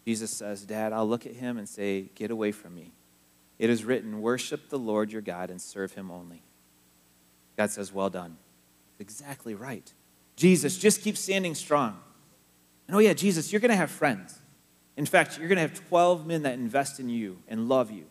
Jesus 0.06 0.30
says, 0.30 0.62
Dad, 0.62 0.92
I'll 0.92 1.08
look 1.08 1.26
at 1.26 1.34
him 1.34 1.58
and 1.58 1.68
say, 1.68 2.10
Get 2.14 2.30
away 2.30 2.52
from 2.52 2.74
me. 2.74 2.92
It 3.58 3.70
is 3.70 3.84
written, 3.84 4.22
Worship 4.22 4.68
the 4.68 4.78
Lord 4.78 5.12
your 5.12 5.22
God 5.22 5.50
and 5.50 5.60
serve 5.60 5.92
him 5.92 6.10
only. 6.10 6.42
God 7.56 7.70
says, 7.70 7.92
Well 7.92 8.10
done. 8.10 8.36
Exactly 8.98 9.54
right. 9.54 9.92
Jesus, 10.36 10.78
just 10.78 11.02
keep 11.02 11.16
standing 11.16 11.54
strong. 11.54 11.98
And 12.86 12.96
oh, 12.96 13.00
yeah, 13.00 13.12
Jesus, 13.12 13.52
you're 13.52 13.60
going 13.60 13.70
to 13.70 13.76
have 13.76 13.90
friends. 13.90 14.38
In 14.96 15.06
fact, 15.06 15.38
you're 15.38 15.48
going 15.48 15.56
to 15.56 15.62
have 15.62 15.88
12 15.88 16.26
men 16.26 16.42
that 16.42 16.54
invest 16.54 17.00
in 17.00 17.08
you 17.08 17.38
and 17.48 17.68
love 17.68 17.90
you, 17.90 18.04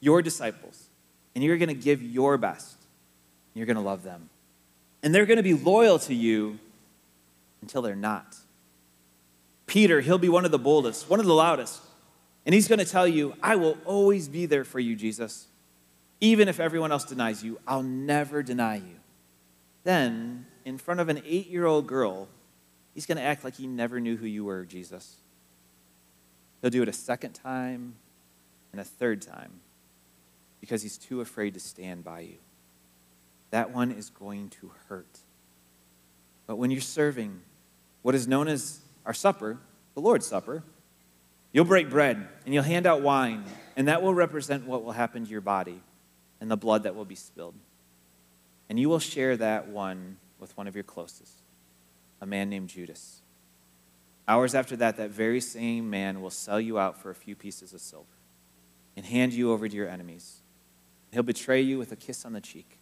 your 0.00 0.22
disciples. 0.22 0.88
And 1.34 1.44
you're 1.44 1.58
going 1.58 1.68
to 1.68 1.74
give 1.74 2.02
your 2.02 2.36
best. 2.36 2.76
You're 3.54 3.66
going 3.66 3.76
to 3.76 3.82
love 3.82 4.02
them. 4.02 4.28
And 5.02 5.14
they're 5.14 5.26
going 5.26 5.38
to 5.38 5.42
be 5.42 5.54
loyal 5.54 5.98
to 6.00 6.14
you 6.14 6.58
until 7.62 7.82
they're 7.82 7.96
not. 7.96 8.36
Peter, 9.66 10.00
he'll 10.00 10.18
be 10.18 10.28
one 10.28 10.44
of 10.44 10.50
the 10.50 10.58
boldest, 10.58 11.08
one 11.08 11.20
of 11.20 11.26
the 11.26 11.34
loudest. 11.34 11.80
And 12.44 12.54
he's 12.54 12.68
going 12.68 12.78
to 12.78 12.84
tell 12.84 13.06
you, 13.06 13.34
I 13.42 13.56
will 13.56 13.78
always 13.84 14.28
be 14.28 14.46
there 14.46 14.64
for 14.64 14.80
you, 14.80 14.96
Jesus. 14.96 15.46
Even 16.20 16.48
if 16.48 16.60
everyone 16.60 16.92
else 16.92 17.04
denies 17.04 17.42
you, 17.42 17.58
I'll 17.66 17.82
never 17.82 18.42
deny 18.42 18.76
you. 18.76 18.96
Then, 19.84 20.46
in 20.64 20.76
front 20.76 21.00
of 21.00 21.08
an 21.08 21.22
eight 21.24 21.48
year 21.48 21.66
old 21.66 21.86
girl, 21.86 22.28
he's 22.94 23.06
going 23.06 23.16
to 23.16 23.22
act 23.22 23.44
like 23.44 23.54
he 23.54 23.66
never 23.66 24.00
knew 24.00 24.16
who 24.16 24.26
you 24.26 24.44
were, 24.44 24.64
Jesus. 24.64 25.16
He'll 26.60 26.70
do 26.70 26.82
it 26.82 26.88
a 26.88 26.92
second 26.92 27.32
time 27.32 27.94
and 28.72 28.80
a 28.80 28.84
third 28.84 29.22
time 29.22 29.60
because 30.60 30.82
he's 30.82 30.98
too 30.98 31.20
afraid 31.20 31.54
to 31.54 31.60
stand 31.60 32.04
by 32.04 32.20
you 32.20 32.36
that 33.50 33.72
one 33.72 33.90
is 33.90 34.10
going 34.10 34.48
to 34.60 34.72
hurt. 34.88 35.18
But 36.46 36.56
when 36.56 36.70
you're 36.70 36.80
serving 36.80 37.40
what 38.02 38.14
is 38.14 38.26
known 38.26 38.48
as 38.48 38.80
our 39.06 39.14
supper, 39.14 39.58
the 39.94 40.00
Lord's 40.00 40.26
Supper, 40.26 40.62
you'll 41.52 41.64
break 41.64 41.90
bread 41.90 42.28
and 42.44 42.54
you'll 42.54 42.62
hand 42.62 42.86
out 42.86 43.02
wine, 43.02 43.44
and 43.76 43.88
that 43.88 44.02
will 44.02 44.14
represent 44.14 44.66
what 44.66 44.84
will 44.84 44.92
happen 44.92 45.24
to 45.24 45.30
your 45.30 45.40
body 45.40 45.80
and 46.40 46.50
the 46.50 46.56
blood 46.56 46.84
that 46.84 46.94
will 46.94 47.04
be 47.04 47.14
spilled. 47.14 47.54
And 48.68 48.78
you 48.78 48.88
will 48.88 48.98
share 48.98 49.36
that 49.36 49.68
one 49.68 50.16
with 50.38 50.56
one 50.56 50.66
of 50.66 50.74
your 50.74 50.84
closest, 50.84 51.42
a 52.20 52.26
man 52.26 52.48
named 52.48 52.68
Judas. 52.68 53.20
Hours 54.26 54.54
after 54.54 54.76
that, 54.76 54.96
that 54.96 55.10
very 55.10 55.40
same 55.40 55.90
man 55.90 56.22
will 56.22 56.30
sell 56.30 56.60
you 56.60 56.78
out 56.78 57.00
for 57.00 57.10
a 57.10 57.14
few 57.14 57.34
pieces 57.34 57.74
of 57.74 57.80
silver 57.80 58.06
and 58.96 59.04
hand 59.04 59.32
you 59.32 59.52
over 59.52 59.68
to 59.68 59.74
your 59.74 59.88
enemies. 59.88 60.40
He'll 61.12 61.22
betray 61.22 61.60
you 61.60 61.78
with 61.78 61.90
a 61.92 61.96
kiss 61.96 62.24
on 62.24 62.32
the 62.32 62.40
cheek. 62.40 62.79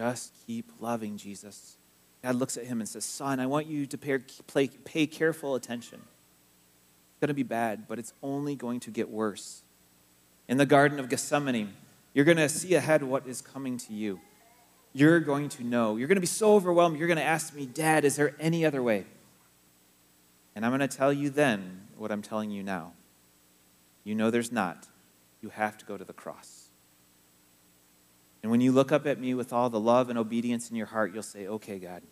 Just 0.00 0.32
keep 0.46 0.72
loving 0.80 1.18
Jesus. 1.18 1.76
God 2.22 2.36
looks 2.36 2.56
at 2.56 2.64
him 2.64 2.80
and 2.80 2.88
says, 2.88 3.04
Son, 3.04 3.38
I 3.38 3.44
want 3.44 3.66
you 3.66 3.84
to 3.84 3.98
pay, 3.98 4.18
pay 4.66 5.06
careful 5.06 5.54
attention. 5.56 6.00
It's 6.00 7.20
going 7.20 7.28
to 7.28 7.34
be 7.34 7.42
bad, 7.42 7.86
but 7.86 7.98
it's 7.98 8.14
only 8.22 8.54
going 8.54 8.80
to 8.80 8.90
get 8.90 9.10
worse. 9.10 9.60
In 10.48 10.56
the 10.56 10.64
Garden 10.64 10.98
of 10.98 11.10
Gethsemane, 11.10 11.74
you're 12.14 12.24
going 12.24 12.38
to 12.38 12.48
see 12.48 12.74
ahead 12.76 13.02
what 13.02 13.26
is 13.26 13.42
coming 13.42 13.76
to 13.76 13.92
you. 13.92 14.20
You're 14.94 15.20
going 15.20 15.50
to 15.50 15.64
know. 15.64 15.96
You're 15.96 16.08
going 16.08 16.16
to 16.16 16.22
be 16.22 16.26
so 16.26 16.54
overwhelmed. 16.54 16.98
You're 16.98 17.06
going 17.06 17.18
to 17.18 17.22
ask 17.22 17.54
me, 17.54 17.66
Dad, 17.66 18.06
is 18.06 18.16
there 18.16 18.34
any 18.40 18.64
other 18.64 18.82
way? 18.82 19.04
And 20.56 20.64
I'm 20.64 20.70
going 20.70 20.80
to 20.80 20.96
tell 20.96 21.12
you 21.12 21.28
then 21.28 21.88
what 21.98 22.10
I'm 22.10 22.22
telling 22.22 22.50
you 22.50 22.62
now. 22.62 22.94
You 24.02 24.14
know 24.14 24.30
there's 24.30 24.50
not. 24.50 24.88
You 25.42 25.50
have 25.50 25.76
to 25.76 25.84
go 25.84 25.98
to 25.98 26.04
the 26.04 26.14
cross. 26.14 26.69
And 28.42 28.50
when 28.50 28.60
you 28.60 28.72
look 28.72 28.90
up 28.90 29.06
at 29.06 29.18
me 29.20 29.34
with 29.34 29.52
all 29.52 29.68
the 29.68 29.80
love 29.80 30.08
and 30.08 30.18
obedience 30.18 30.70
in 30.70 30.76
your 30.76 30.86
heart, 30.86 31.12
you'll 31.12 31.22
say, 31.22 31.46
Okay, 31.46 31.78
God, 31.78 32.02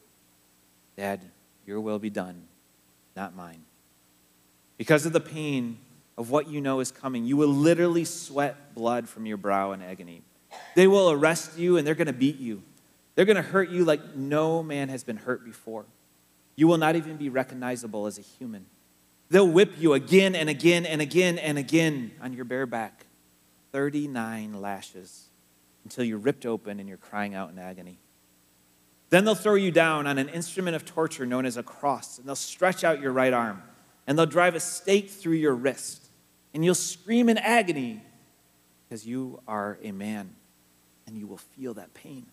Dad, 0.97 1.21
your 1.67 1.81
will 1.81 1.99
be 1.99 2.11
done, 2.11 2.45
not 3.17 3.35
mine. 3.35 3.63
Because 4.77 5.07
of 5.07 5.13
the 5.13 5.21
pain 5.21 5.79
of 6.17 6.31
what 6.31 6.49
you 6.49 6.61
know 6.61 6.81
is 6.81 6.91
coming, 6.91 7.25
you 7.25 7.37
will 7.37 7.49
literally 7.49 8.05
sweat 8.05 8.75
blood 8.75 9.09
from 9.09 9.27
your 9.27 9.37
brow 9.37 9.73
in 9.73 9.83
agony. 9.83 10.23
They 10.75 10.87
will 10.87 11.11
arrest 11.11 11.59
you 11.59 11.77
and 11.77 11.87
they're 11.87 11.95
going 11.95 12.07
to 12.07 12.13
beat 12.13 12.39
you. 12.39 12.63
They're 13.15 13.25
going 13.25 13.37
to 13.37 13.43
hurt 13.43 13.71
you 13.71 13.85
like 13.85 14.15
no 14.15 14.63
man 14.63 14.89
has 14.89 15.05
been 15.05 15.17
hurt 15.17 15.45
before. 15.45 15.87
You 16.57 16.69
will 16.69 16.79
not 16.79 16.97
even 16.97 17.17
be 17.17 17.29
recognizable 17.29 18.07
as 18.07 18.19
a 18.19 18.23
human. 18.23 18.67
They'll 19.31 19.49
whip 19.49 19.73
you 19.79 19.93
again 19.93 20.35
and 20.35 20.49
again 20.49 20.87
and 20.87 21.01
again 21.01 21.39
and 21.39 21.59
again 21.59 22.13
on 22.21 22.33
your 22.33 22.45
bare 22.45 22.67
back. 22.67 23.07
39 23.73 24.61
lashes 24.61 25.28
until 25.89 26.05
you're 26.05 26.19
ripped 26.19 26.45
open 26.45 26.81
and 26.81 26.87
you're 26.87 26.99
crying 26.99 27.35
out 27.35 27.51
in 27.51 27.59
agony. 27.59 27.99
Then 29.09 29.25
they'll 29.25 29.35
throw 29.35 29.55
you 29.55 29.71
down 29.71 30.07
on 30.07 30.19
an 30.19 30.29
instrument 30.29 30.77
of 30.77 30.85
torture 30.85 31.25
known 31.25 31.47
as 31.47 31.57
a 31.57 31.63
cross, 31.63 32.19
and 32.19 32.29
they'll 32.29 32.37
stretch 32.37 32.85
out 32.85 33.01
your 33.01 33.11
right 33.11 33.33
arm, 33.33 33.63
and 34.07 34.19
they'll 34.19 34.27
drive 34.27 34.55
a 34.55 34.61
stake 34.61 35.09
through 35.09 35.37
your 35.37 35.55
wrist, 35.55 36.11
and 36.53 36.63
you'll 36.63 36.75
scream 36.75 37.31
in 37.31 37.39
agony 37.39 38.03
because 38.87 39.07
you 39.07 39.41
are 39.49 39.79
a 39.83 39.93
man, 39.93 40.35
and 41.07 41.17
you 41.17 41.27
will 41.27 41.39
feel 41.39 41.73
that 41.73 41.95
pain. 41.95 42.27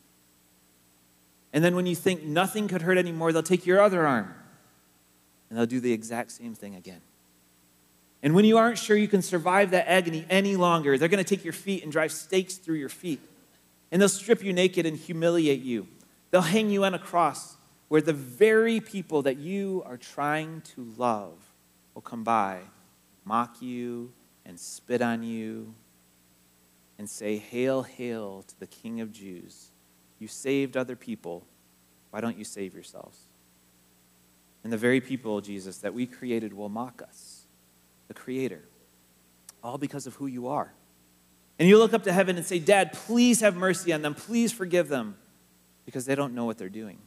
And 1.53 1.63
then 1.63 1.77
when 1.77 1.85
you 1.85 1.95
think 1.95 2.23
nothing 2.23 2.67
could 2.67 2.81
hurt 2.81 2.97
anymore, 2.97 3.31
they'll 3.31 3.41
take 3.41 3.65
your 3.65 3.79
other 3.79 4.05
arm, 4.05 4.35
and 5.49 5.57
they'll 5.57 5.65
do 5.65 5.79
the 5.79 5.93
exact 5.93 6.31
same 6.31 6.55
thing 6.55 6.75
again. 6.75 6.99
And 8.21 8.35
when 8.35 8.43
you 8.43 8.57
aren't 8.57 8.79
sure 8.79 8.97
you 8.97 9.07
can 9.07 9.21
survive 9.21 9.71
that 9.71 9.89
agony 9.89 10.25
any 10.29 10.57
longer, 10.57 10.97
they're 10.97 11.07
going 11.07 11.23
to 11.23 11.35
take 11.35 11.45
your 11.45 11.53
feet 11.53 11.83
and 11.83 11.91
drive 11.91 12.11
stakes 12.11 12.55
through 12.55 12.75
your 12.75 12.89
feet. 12.89 13.21
And 13.91 14.01
they'll 14.01 14.09
strip 14.09 14.43
you 14.43 14.53
naked 14.53 14.85
and 14.85 14.97
humiliate 14.97 15.61
you. 15.61 15.87
They'll 16.31 16.41
hang 16.41 16.69
you 16.69 16.83
on 16.83 16.93
a 16.93 16.99
cross 16.99 17.55
where 17.87 18.01
the 18.01 18.13
very 18.13 18.79
people 18.79 19.21
that 19.21 19.37
you 19.37 19.83
are 19.85 19.97
trying 19.97 20.61
to 20.61 20.91
love 20.97 21.37
will 21.93 22.01
come 22.01 22.23
by, 22.23 22.59
mock 23.23 23.61
you, 23.61 24.11
and 24.45 24.59
spit 24.59 25.01
on 25.01 25.23
you, 25.23 25.73
and 26.97 27.09
say, 27.09 27.37
Hail, 27.37 27.83
hail 27.83 28.43
to 28.47 28.59
the 28.59 28.67
King 28.67 29.01
of 29.01 29.11
Jews. 29.11 29.69
You 30.19 30.27
saved 30.27 30.77
other 30.77 30.95
people. 30.95 31.45
Why 32.09 32.21
don't 32.21 32.37
you 32.37 32.43
save 32.43 32.73
yourselves? 32.73 33.19
And 34.63 34.73
the 34.73 34.77
very 34.77 35.01
people, 35.01 35.41
Jesus, 35.41 35.77
that 35.79 35.93
we 35.93 36.05
created 36.05 36.53
will 36.53 36.69
mock 36.69 37.01
us 37.01 37.45
the 38.07 38.13
Creator, 38.13 38.63
all 39.63 39.77
because 39.77 40.07
of 40.07 40.15
who 40.15 40.27
you 40.27 40.47
are. 40.47 40.73
And 41.57 41.69
you 41.69 41.77
look 41.77 41.93
up 41.93 42.03
to 42.03 42.13
heaven 42.13 42.37
and 42.37 42.45
say, 42.45 42.59
Dad, 42.59 42.93
please 42.93 43.41
have 43.41 43.55
mercy 43.55 43.93
on 43.93 44.01
them. 44.01 44.13
Please 44.13 44.51
forgive 44.51 44.89
them 44.89 45.15
because 45.85 46.05
they 46.05 46.15
don't 46.15 46.33
know 46.33 46.45
what 46.45 46.57
they're 46.57 46.69
doing. 46.69 46.97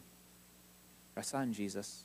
Press 1.14 1.34
on, 1.34 1.52
Jesus. 1.52 2.02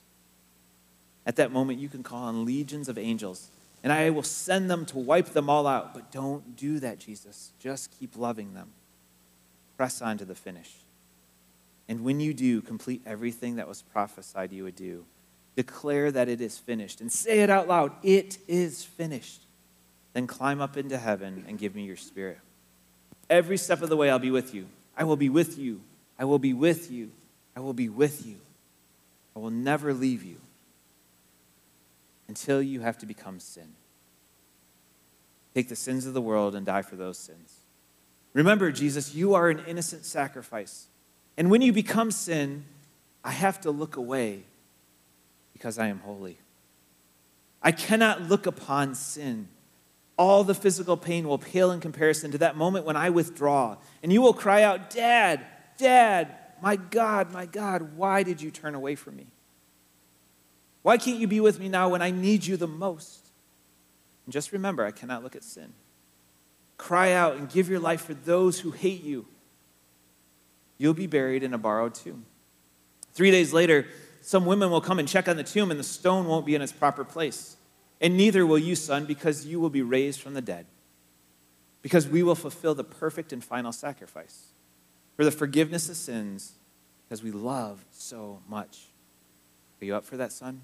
At 1.25 1.37
that 1.37 1.51
moment, 1.51 1.79
you 1.79 1.87
can 1.87 2.03
call 2.03 2.23
on 2.23 2.45
legions 2.45 2.89
of 2.89 2.97
angels, 2.97 3.49
and 3.81 3.93
I 3.93 4.09
will 4.09 4.23
send 4.23 4.69
them 4.69 4.85
to 4.87 4.97
wipe 4.97 5.29
them 5.29 5.49
all 5.49 5.67
out. 5.67 5.93
But 5.93 6.11
don't 6.11 6.57
do 6.57 6.79
that, 6.79 6.99
Jesus. 6.99 7.51
Just 7.59 7.97
keep 7.97 8.17
loving 8.17 8.53
them. 8.53 8.69
Press 9.77 10.01
on 10.01 10.17
to 10.17 10.25
the 10.25 10.35
finish. 10.35 10.73
And 11.87 12.03
when 12.03 12.19
you 12.19 12.33
do, 12.33 12.61
complete 12.61 13.01
everything 13.05 13.55
that 13.55 13.67
was 13.67 13.81
prophesied 13.81 14.51
you 14.51 14.63
would 14.63 14.75
do 14.75 15.05
declare 15.55 16.11
that 16.11 16.29
it 16.29 16.41
is 16.41 16.57
finished 16.57 17.01
and 17.01 17.11
say 17.11 17.41
it 17.41 17.49
out 17.49 17.67
loud 17.67 17.91
it 18.03 18.37
is 18.47 18.83
finished. 18.83 19.43
Then 20.13 20.27
climb 20.27 20.61
up 20.61 20.77
into 20.77 20.97
heaven 20.97 21.45
and 21.47 21.57
give 21.57 21.75
me 21.75 21.83
your 21.83 21.97
spirit. 21.97 22.39
Every 23.29 23.57
step 23.57 23.81
of 23.81 23.89
the 23.89 23.97
way, 23.97 24.09
I'll 24.09 24.19
be 24.19 24.31
with 24.31 24.53
you. 24.53 24.67
I 24.95 25.03
will 25.03 25.15
be 25.15 25.29
with 25.29 25.57
you. 25.57 25.81
I 26.19 26.25
will 26.25 26.39
be 26.39 26.53
with 26.53 26.91
you. 26.91 27.11
I 27.55 27.59
will 27.59 27.73
be 27.73 27.89
with 27.89 28.25
you. 28.25 28.37
I 29.35 29.39
will 29.39 29.49
never 29.49 29.93
leave 29.93 30.23
you 30.23 30.37
until 32.27 32.61
you 32.61 32.81
have 32.81 32.97
to 32.99 33.05
become 33.05 33.39
sin. 33.39 33.73
Take 35.53 35.69
the 35.69 35.75
sins 35.75 36.05
of 36.05 36.13
the 36.13 36.21
world 36.21 36.55
and 36.55 36.65
die 36.65 36.81
for 36.81 36.95
those 36.95 37.17
sins. 37.17 37.59
Remember, 38.33 38.71
Jesus, 38.71 39.13
you 39.13 39.35
are 39.35 39.49
an 39.49 39.63
innocent 39.67 40.05
sacrifice. 40.05 40.87
And 41.37 41.51
when 41.51 41.61
you 41.61 41.71
become 41.71 42.11
sin, 42.11 42.65
I 43.23 43.31
have 43.31 43.61
to 43.61 43.71
look 43.71 43.95
away 43.95 44.43
because 45.53 45.77
I 45.77 45.87
am 45.87 45.99
holy. 45.99 46.37
I 47.61 47.71
cannot 47.71 48.23
look 48.23 48.45
upon 48.45 48.95
sin. 48.95 49.47
All 50.17 50.43
the 50.43 50.53
physical 50.53 50.95
pain 50.95 51.27
will 51.27 51.37
pale 51.37 51.71
in 51.71 51.79
comparison 51.79 52.31
to 52.31 52.37
that 52.39 52.55
moment 52.55 52.85
when 52.85 52.95
I 52.95 53.09
withdraw. 53.09 53.77
And 54.03 54.13
you 54.13 54.21
will 54.21 54.33
cry 54.33 54.61
out, 54.61 54.89
Dad, 54.89 55.45
Dad, 55.77 56.35
my 56.61 56.75
God, 56.75 57.31
my 57.31 57.45
God, 57.45 57.97
why 57.97 58.23
did 58.23 58.41
you 58.41 58.51
turn 58.51 58.75
away 58.75 58.95
from 58.95 59.15
me? 59.15 59.27
Why 60.83 60.97
can't 60.97 61.19
you 61.19 61.27
be 61.27 61.39
with 61.39 61.59
me 61.59 61.69
now 61.69 61.89
when 61.89 62.01
I 62.01 62.11
need 62.11 62.45
you 62.45 62.57
the 62.57 62.67
most? 62.67 63.29
And 64.25 64.33
just 64.33 64.51
remember, 64.51 64.85
I 64.85 64.91
cannot 64.91 65.23
look 65.23 65.35
at 65.35 65.43
sin. 65.43 65.73
Cry 66.77 67.13
out 67.13 67.37
and 67.37 67.49
give 67.49 67.69
your 67.69 67.79
life 67.79 68.01
for 68.01 68.13
those 68.13 68.59
who 68.59 68.71
hate 68.71 69.03
you. 69.03 69.25
You'll 70.77 70.93
be 70.93 71.07
buried 71.07 71.43
in 71.43 71.53
a 71.53 71.57
borrowed 71.57 71.95
tomb. 71.95 72.25
Three 73.13 73.31
days 73.31 73.53
later, 73.53 73.87
some 74.21 74.45
women 74.45 74.69
will 74.69 74.81
come 74.81 74.99
and 74.99 75.07
check 75.07 75.27
on 75.27 75.37
the 75.37 75.43
tomb, 75.43 75.71
and 75.71 75.79
the 75.79 75.83
stone 75.83 76.27
won't 76.27 76.45
be 76.45 76.55
in 76.55 76.61
its 76.61 76.71
proper 76.71 77.03
place. 77.03 77.57
And 78.03 78.15
neither 78.15 78.45
will 78.45 78.59
you, 78.59 78.75
son, 78.75 79.05
because 79.05 79.47
you 79.47 79.59
will 79.59 79.71
be 79.71 79.81
raised 79.81 80.21
from 80.21 80.35
the 80.35 80.41
dead. 80.41 80.67
Because 81.81 82.07
we 82.07 82.21
will 82.21 82.35
fulfill 82.35 82.75
the 82.75 82.83
perfect 82.83 83.33
and 83.33 83.43
final 83.43 83.71
sacrifice 83.71 84.49
for 85.15 85.25
the 85.25 85.31
forgiveness 85.31 85.89
of 85.89 85.95
sins, 85.95 86.53
because 87.03 87.23
we 87.23 87.31
love 87.31 87.83
so 87.91 88.41
much. 88.47 88.87
Are 89.81 89.85
you 89.85 89.95
up 89.95 90.03
for 90.03 90.17
that, 90.17 90.31
son? 90.31 90.61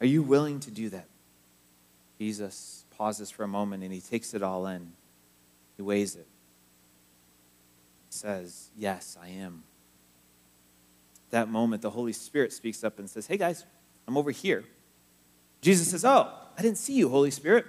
Are 0.00 0.06
you 0.06 0.22
willing 0.22 0.60
to 0.60 0.70
do 0.70 0.90
that? 0.90 1.06
Jesus 2.18 2.84
pauses 2.90 3.30
for 3.30 3.44
a 3.44 3.48
moment 3.48 3.82
and 3.82 3.92
he 3.92 4.00
takes 4.00 4.34
it 4.34 4.42
all 4.42 4.66
in. 4.66 4.92
He 5.76 5.82
weighs 5.82 6.16
it. 6.16 6.26
He 8.10 8.16
says, 8.18 8.70
Yes, 8.76 9.16
I 9.20 9.28
am 9.28 9.64
that 11.34 11.48
moment, 11.48 11.82
the 11.82 11.90
Holy 11.90 12.12
Spirit 12.12 12.52
speaks 12.52 12.84
up 12.84 12.98
and 12.98 13.10
says, 13.10 13.26
Hey 13.26 13.36
guys, 13.36 13.64
I'm 14.06 14.16
over 14.16 14.30
here. 14.30 14.64
Jesus 15.64 15.90
says, 15.90 16.04
Oh, 16.04 16.30
I 16.58 16.62
didn't 16.62 16.76
see 16.76 16.92
you, 16.92 17.08
Holy 17.08 17.30
Spirit. 17.30 17.64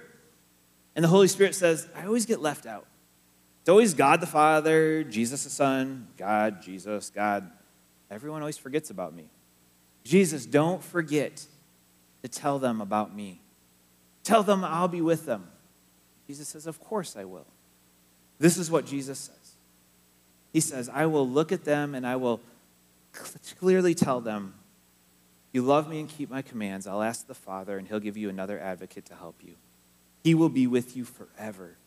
And 0.94 1.02
the 1.02 1.08
Holy 1.08 1.28
Spirit 1.28 1.54
says, 1.54 1.88
I 1.96 2.04
always 2.04 2.26
get 2.26 2.40
left 2.40 2.66
out. 2.66 2.86
It's 3.60 3.70
always 3.70 3.94
God 3.94 4.20
the 4.20 4.26
Father, 4.26 5.02
Jesus 5.02 5.44
the 5.44 5.50
Son, 5.50 6.06
God, 6.18 6.60
Jesus, 6.60 7.08
God. 7.08 7.50
Everyone 8.10 8.42
always 8.42 8.58
forgets 8.58 8.90
about 8.90 9.14
me. 9.14 9.24
Jesus, 10.04 10.44
don't 10.44 10.84
forget 10.84 11.46
to 12.22 12.28
tell 12.28 12.58
them 12.58 12.82
about 12.82 13.16
me. 13.16 13.40
Tell 14.24 14.42
them 14.42 14.62
I'll 14.62 14.88
be 14.88 15.00
with 15.00 15.24
them. 15.24 15.48
Jesus 16.26 16.48
says, 16.48 16.66
Of 16.66 16.78
course 16.78 17.16
I 17.16 17.24
will. 17.24 17.46
This 18.38 18.58
is 18.58 18.70
what 18.70 18.84
Jesus 18.84 19.18
says. 19.18 19.54
He 20.52 20.60
says, 20.60 20.90
I 20.90 21.06
will 21.06 21.26
look 21.26 21.50
at 21.50 21.64
them 21.64 21.94
and 21.94 22.06
I 22.06 22.16
will 22.16 22.42
clearly 23.58 23.94
tell 23.94 24.20
them, 24.20 24.52
You 25.56 25.62
love 25.62 25.88
me 25.88 26.00
and 26.00 26.06
keep 26.06 26.28
my 26.28 26.42
commands. 26.42 26.86
I'll 26.86 27.00
ask 27.00 27.26
the 27.26 27.32
Father, 27.32 27.78
and 27.78 27.88
he'll 27.88 27.98
give 27.98 28.18
you 28.18 28.28
another 28.28 28.60
advocate 28.60 29.06
to 29.06 29.14
help 29.14 29.36
you. 29.42 29.54
He 30.22 30.34
will 30.34 30.50
be 30.50 30.66
with 30.66 30.94
you 30.94 31.06
forever. 31.06 31.78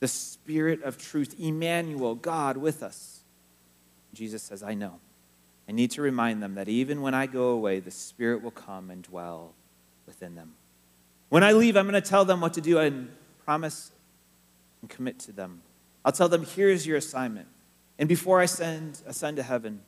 The 0.00 0.08
Spirit 0.08 0.82
of 0.82 0.98
truth, 0.98 1.36
Emmanuel, 1.38 2.16
God 2.16 2.56
with 2.56 2.82
us. 2.82 3.20
Jesus 4.12 4.42
says, 4.42 4.64
I 4.64 4.74
know. 4.74 4.98
I 5.68 5.72
need 5.72 5.92
to 5.92 6.02
remind 6.02 6.42
them 6.42 6.56
that 6.56 6.68
even 6.68 7.00
when 7.00 7.14
I 7.14 7.26
go 7.26 7.50
away, 7.50 7.78
the 7.78 7.92
Spirit 7.92 8.42
will 8.42 8.50
come 8.50 8.90
and 8.90 9.04
dwell 9.04 9.52
within 10.04 10.34
them. 10.34 10.54
When 11.28 11.44
I 11.44 11.52
leave, 11.52 11.76
I'm 11.76 11.88
going 11.88 12.02
to 12.02 12.10
tell 12.10 12.24
them 12.24 12.40
what 12.40 12.54
to 12.54 12.60
do 12.60 12.78
and 12.78 13.08
promise 13.44 13.92
and 14.80 14.90
commit 14.90 15.20
to 15.20 15.32
them. 15.32 15.62
I'll 16.04 16.10
tell 16.10 16.28
them, 16.28 16.44
here's 16.44 16.88
your 16.88 16.96
assignment. 16.96 17.46
And 18.00 18.08
before 18.08 18.40
I 18.40 18.46
send, 18.46 19.00
ascend 19.06 19.36
to 19.36 19.44
heaven, 19.44 19.82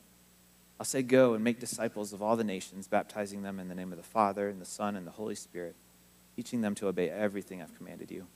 I'll 0.79 0.85
say, 0.85 1.01
Go 1.01 1.33
and 1.33 1.43
make 1.43 1.59
disciples 1.59 2.13
of 2.13 2.21
all 2.21 2.35
the 2.35 2.43
nations, 2.43 2.87
baptizing 2.87 3.41
them 3.41 3.59
in 3.59 3.67
the 3.67 3.75
name 3.75 3.91
of 3.91 3.97
the 3.97 4.03
Father, 4.03 4.49
and 4.49 4.59
the 4.59 4.65
Son, 4.65 4.95
and 4.95 5.05
the 5.05 5.11
Holy 5.11 5.35
Spirit, 5.35 5.75
teaching 6.35 6.61
them 6.61 6.75
to 6.75 6.87
obey 6.87 7.09
everything 7.09 7.61
I've 7.61 7.75
commanded 7.77 8.11
you. 8.11 8.27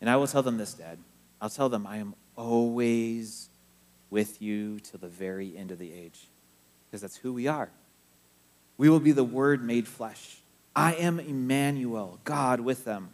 And 0.00 0.08
I 0.08 0.16
will 0.16 0.26
tell 0.26 0.42
them 0.42 0.58
this, 0.58 0.74
Dad. 0.74 0.98
I'll 1.40 1.50
tell 1.50 1.68
them, 1.68 1.86
I 1.86 1.96
am 1.96 2.14
always 2.36 3.48
with 4.10 4.40
you 4.42 4.78
till 4.80 5.00
the 5.00 5.08
very 5.08 5.56
end 5.56 5.70
of 5.70 5.78
the 5.78 5.92
age, 5.92 6.28
because 6.86 7.00
that's 7.00 7.16
who 7.16 7.32
we 7.32 7.46
are. 7.46 7.70
We 8.76 8.88
will 8.88 9.00
be 9.00 9.12
the 9.12 9.24
Word 9.24 9.64
made 9.64 9.88
flesh. 9.88 10.38
I 10.74 10.94
am 10.94 11.20
Emmanuel, 11.20 12.18
God 12.24 12.60
with 12.60 12.84
them. 12.84 13.10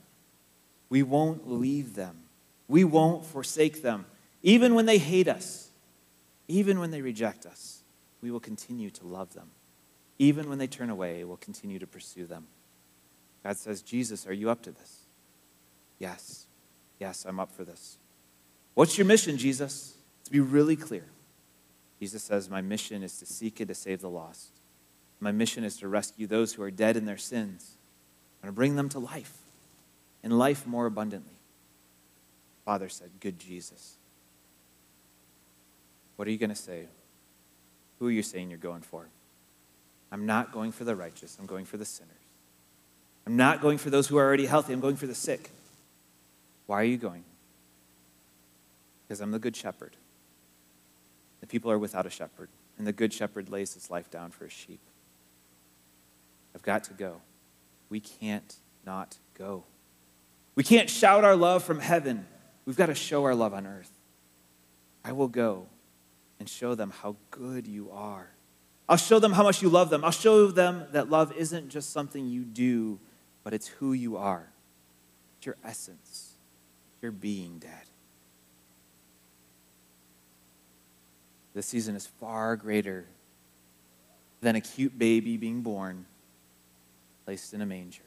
We 0.89 1.03
won't 1.03 1.51
leave 1.51 1.95
them. 1.95 2.17
We 2.69 2.85
won't 2.85 3.25
forsake 3.25 3.83
them. 3.83 4.07
Even 4.43 4.75
when 4.75 4.87
they 4.87 4.99
hate 4.99 5.29
us, 5.29 5.69
even 6.47 6.79
when 6.79 6.91
they 6.91 7.03
reject 7.03 7.45
us, 7.47 7.78
we 8.21 8.31
will 8.31 8.41
continue 8.41 8.91
to 8.91 9.07
love 9.07 9.35
them. 9.35 9.51
Even 10.19 10.49
when 10.49 10.59
they 10.59 10.67
turn 10.67 10.91
away, 10.91 11.23
we'll 11.25 11.37
continue 11.37 11.79
to 11.79 11.87
pursue 11.87 12.27
them. 12.27 12.47
God 13.45 13.57
says, 13.57 13.83
Jesus, 13.83 14.27
are 14.27 14.33
you 14.33 14.51
up 14.51 14.63
to 14.63 14.73
this? 14.73 15.03
Yes. 15.99 16.47
Yes, 16.99 17.25
I'm 17.29 17.39
up 17.39 17.53
for 17.53 17.65
this. 17.65 17.99
What's 18.75 18.99
your 18.99 19.07
mission, 19.07 19.39
Jesus? 19.39 19.95
To 20.25 20.31
be 20.31 20.41
really 20.41 20.77
clear. 20.77 21.05
Jesus 22.01 22.23
says, 22.23 22.51
My 22.51 22.61
mission 22.61 23.03
is 23.03 23.19
to 23.19 23.27
seek 23.27 23.61
and 23.61 23.69
to 23.69 23.75
save 23.75 24.01
the 24.01 24.11
lost. 24.11 24.51
My 25.21 25.33
mission 25.33 25.65
is 25.65 25.77
to 25.79 25.89
rescue 25.89 26.27
those 26.27 26.55
who 26.55 26.63
are 26.63 26.71
dead 26.71 26.97
in 26.97 27.07
their 27.07 27.17
sins. 27.17 27.77
and 28.41 28.49
to 28.49 28.53
bring 28.53 28.77
them 28.77 28.89
to 28.89 29.01
life, 29.01 29.37
and 30.23 30.39
life 30.39 30.65
more 30.65 30.87
abundantly. 30.87 31.35
Father 32.65 32.89
said, 32.89 33.11
Good 33.19 33.39
Jesus. 33.39 33.97
What 36.15 36.29
are 36.29 36.31
you 36.31 36.39
going 36.39 36.51
to 36.51 36.57
say? 36.57 36.87
Who 37.99 38.07
are 38.07 38.11
you 38.11 38.23
saying 38.23 38.51
you're 38.51 38.59
going 38.59 38.83
for? 38.83 39.09
I'm 40.11 40.27
not 40.27 40.53
going 40.53 40.73
for 40.73 40.85
the 40.85 40.97
righteous, 40.97 41.37
I'm 41.39 41.47
going 41.47 41.65
for 41.65 41.77
the 41.77 41.85
sinners. 41.85 42.15
I'm 43.27 43.37
not 43.37 43.61
going 43.61 43.77
for 43.77 43.91
those 43.91 44.09
who 44.09 44.17
are 44.17 44.25
already 44.25 44.47
healthy, 44.47 44.73
I'm 44.73 44.81
going 44.81 44.97
for 44.97 45.07
the 45.07 45.15
sick. 45.15 45.51
Why 46.67 46.81
are 46.81 46.85
you 46.85 46.97
going? 46.97 47.25
Because 49.07 49.21
I'm 49.21 49.33
the 49.33 49.39
good 49.39 49.57
shepherd. 49.57 49.97
The 51.41 51.47
people 51.47 51.71
are 51.71 51.79
without 51.79 52.07
a 52.07 52.11
shepherd, 52.11 52.49
and 52.79 52.87
the 52.87 52.93
good 52.93 53.13
shepherd 53.13 53.49
lays 53.49 53.75
his 53.75 53.91
life 53.91 54.11
down 54.11 54.31
for 54.31 54.45
his 54.45 54.53
sheep. 54.53 54.81
I've 56.55 56.63
got 56.63 56.85
to 56.85 56.95
go. 56.95 57.21
We 57.89 58.01
can't 58.01 58.57
not 58.85 59.17
go. 59.35 59.65
We 60.55 60.65
can't 60.65 60.91
shout 60.91 61.25
our 61.25 61.37
love 61.37 61.63
from 61.63 61.81
heaven. 61.81 62.27
We've 62.67 62.77
got 62.77 62.87
to 62.87 62.95
show 62.95 63.25
our 63.25 63.35
love 63.35 63.55
on 63.55 63.67
earth. 63.67 63.91
I 65.05 65.13
will 65.13 65.29
go 65.29 65.67
and 66.39 66.49
show 66.49 66.75
them 66.75 66.91
how 66.91 67.17
good 67.31 67.67
you 67.67 67.91
are. 67.93 68.31
I'll 68.89 68.97
show 68.97 69.19
them 69.19 69.33
how 69.33 69.43
much 69.43 69.61
you 69.61 69.69
love 69.69 69.91
them. 69.91 70.05
I'll 70.05 70.11
show 70.11 70.51
them 70.51 70.87
that 70.93 71.11
love 71.11 71.33
isn't 71.37 71.69
just 71.69 71.93
something 71.93 72.27
you 72.27 72.43
do, 72.43 72.99
but 73.45 73.53
it's 73.53 73.67
who 73.69 73.93
you 73.93 74.17
are. 74.17 74.49
It's 75.39 75.47
your 75.47 75.57
essence, 75.65 76.33
your 77.03 77.13
being, 77.13 77.59
Dad. 77.59 77.85
This 81.55 81.67
season 81.67 81.97
is 81.97 82.07
far 82.07 82.57
greater 82.57 83.07
than 84.41 84.57
a 84.57 84.61
cute 84.61 84.99
baby 84.99 85.37
being 85.37 85.61
born 85.63 86.07
placed 87.25 87.53
in 87.53 87.61
a 87.61 87.67
manger. 87.67 88.03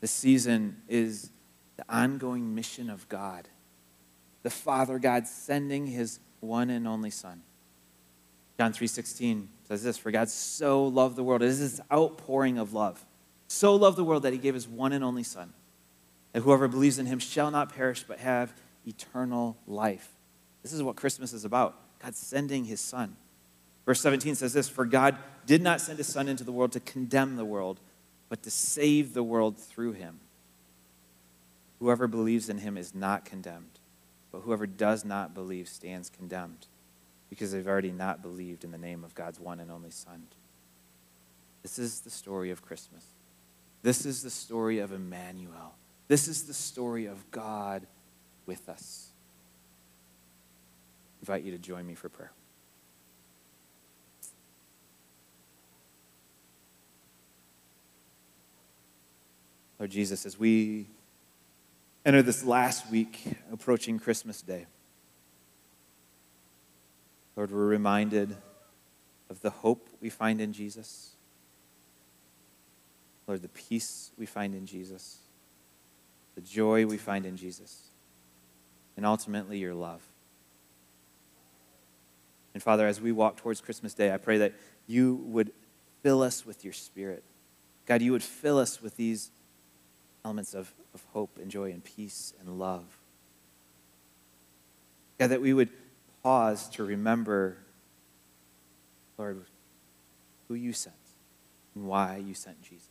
This 0.00 0.10
season 0.10 0.76
is 0.88 1.30
the 1.76 1.84
ongoing 1.88 2.54
mission 2.54 2.88
of 2.88 3.08
God, 3.08 3.48
the 4.42 4.50
Father 4.50 4.98
God 4.98 5.26
sending 5.26 5.86
his 5.86 6.20
one 6.44 6.70
and 6.70 6.86
only 6.86 7.10
Son. 7.10 7.42
John 8.58 8.72
3:16 8.72 9.48
says 9.64 9.82
this, 9.82 9.96
"For 9.96 10.10
God 10.10 10.28
so 10.28 10.86
loved 10.86 11.16
the 11.16 11.24
world." 11.24 11.42
It 11.42 11.48
is 11.48 11.58
this 11.58 11.80
outpouring 11.92 12.58
of 12.58 12.72
love. 12.72 13.04
So 13.48 13.74
loved 13.74 13.96
the 13.96 14.04
world 14.04 14.22
that 14.22 14.32
he 14.32 14.38
gave 14.38 14.54
his 14.54 14.68
one 14.68 14.92
and 14.92 15.04
only 15.04 15.22
Son, 15.22 15.52
that 16.32 16.42
whoever 16.42 16.68
believes 16.68 16.98
in 16.98 17.06
him 17.06 17.18
shall 17.18 17.50
not 17.50 17.74
perish 17.74 18.04
but 18.06 18.18
have 18.18 18.54
eternal 18.86 19.56
life. 19.66 20.16
This 20.62 20.72
is 20.72 20.82
what 20.82 20.96
Christmas 20.96 21.32
is 21.32 21.44
about. 21.44 21.76
God 22.00 22.14
sending 22.14 22.64
his 22.64 22.80
Son. 22.80 23.16
Verse 23.84 24.00
17 24.00 24.34
says 24.34 24.52
this 24.52 24.68
For 24.68 24.84
God 24.84 25.16
did 25.46 25.62
not 25.62 25.80
send 25.80 25.98
his 25.98 26.06
Son 26.06 26.28
into 26.28 26.44
the 26.44 26.52
world 26.52 26.72
to 26.72 26.80
condemn 26.80 27.36
the 27.36 27.44
world, 27.44 27.80
but 28.28 28.42
to 28.42 28.50
save 28.50 29.14
the 29.14 29.22
world 29.22 29.58
through 29.58 29.92
him. 29.92 30.20
Whoever 31.80 32.06
believes 32.06 32.48
in 32.48 32.58
him 32.58 32.78
is 32.78 32.94
not 32.94 33.24
condemned, 33.24 33.78
but 34.34 34.40
whoever 34.40 34.66
does 34.66 35.04
not 35.04 35.32
believe 35.32 35.68
stands 35.68 36.10
condemned, 36.10 36.66
because 37.30 37.52
they've 37.52 37.68
already 37.68 37.92
not 37.92 38.20
believed 38.20 38.64
in 38.64 38.72
the 38.72 38.78
name 38.78 39.04
of 39.04 39.14
God's 39.14 39.38
one 39.38 39.60
and 39.60 39.70
only 39.70 39.92
Son. 39.92 40.24
This 41.62 41.78
is 41.78 42.00
the 42.00 42.10
story 42.10 42.50
of 42.50 42.60
Christmas. 42.60 43.04
This 43.84 44.04
is 44.04 44.24
the 44.24 44.30
story 44.30 44.80
of 44.80 44.90
Emmanuel. 44.90 45.76
This 46.08 46.26
is 46.26 46.48
the 46.48 46.52
story 46.52 47.06
of 47.06 47.30
God 47.30 47.86
with 48.44 48.68
us. 48.68 49.10
I 51.12 51.22
invite 51.22 51.44
you 51.44 51.52
to 51.52 51.58
join 51.58 51.86
me 51.86 51.94
for 51.94 52.08
prayer. 52.08 52.32
Lord 59.78 59.92
Jesus, 59.92 60.26
as 60.26 60.36
we 60.36 60.88
enter 62.04 62.22
this 62.22 62.44
last 62.44 62.90
week 62.90 63.22
approaching 63.52 63.98
Christmas 63.98 64.42
Day, 64.42 64.66
Lord, 67.36 67.50
we're 67.50 67.66
reminded 67.66 68.36
of 69.30 69.40
the 69.40 69.50
hope 69.50 69.88
we 70.00 70.10
find 70.10 70.40
in 70.40 70.52
Jesus. 70.52 71.16
Lord, 73.26 73.42
the 73.42 73.48
peace 73.48 74.12
we 74.18 74.26
find 74.26 74.54
in 74.54 74.66
Jesus, 74.66 75.18
the 76.34 76.42
joy 76.42 76.86
we 76.86 76.98
find 76.98 77.24
in 77.24 77.36
Jesus, 77.36 77.88
and 78.96 79.06
ultimately 79.06 79.58
your 79.58 79.74
love. 79.74 80.02
And 82.52 82.62
Father, 82.62 82.86
as 82.86 83.00
we 83.00 83.12
walk 83.12 83.36
towards 83.36 83.60
Christmas 83.60 83.94
Day, 83.94 84.12
I 84.12 84.18
pray 84.18 84.38
that 84.38 84.52
you 84.86 85.16
would 85.24 85.52
fill 86.02 86.22
us 86.22 86.44
with 86.44 86.64
your 86.64 86.74
Spirit. 86.74 87.24
God, 87.86 88.02
you 88.02 88.12
would 88.12 88.22
fill 88.22 88.58
us 88.58 88.80
with 88.80 88.96
these 88.96 89.30
elements 90.24 90.54
of, 90.54 90.72
of 90.94 91.04
hope 91.12 91.38
and 91.40 91.50
joy 91.50 91.70
and 91.70 91.84
peace 91.84 92.32
and 92.40 92.58
love. 92.58 92.84
God, 95.18 95.28
that 95.28 95.40
we 95.40 95.52
would 95.52 95.68
pause 96.22 96.68
to 96.70 96.84
remember, 96.84 97.58
Lord, 99.18 99.44
who 100.48 100.54
you 100.54 100.72
sent 100.72 100.96
and 101.74 101.86
why 101.86 102.16
you 102.16 102.34
sent 102.34 102.62
Jesus. 102.62 102.88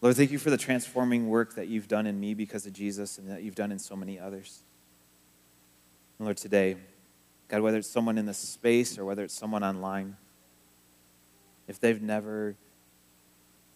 Lord, 0.00 0.16
thank 0.16 0.30
you 0.30 0.38
for 0.38 0.50
the 0.50 0.56
transforming 0.56 1.28
work 1.28 1.54
that 1.54 1.68
you've 1.68 1.88
done 1.88 2.06
in 2.06 2.20
me 2.20 2.34
because 2.34 2.66
of 2.66 2.72
Jesus 2.72 3.18
and 3.18 3.28
that 3.30 3.42
you've 3.42 3.56
done 3.56 3.72
in 3.72 3.78
so 3.78 3.96
many 3.96 4.18
others. 4.18 4.62
And 6.18 6.26
Lord, 6.26 6.36
today, 6.36 6.76
God, 7.48 7.62
whether 7.62 7.78
it's 7.78 7.90
someone 7.90 8.18
in 8.18 8.26
this 8.26 8.38
space 8.38 8.98
or 8.98 9.04
whether 9.04 9.24
it's 9.24 9.34
someone 9.34 9.64
online, 9.64 10.16
if 11.66 11.80
they've 11.80 12.00
never 12.00 12.54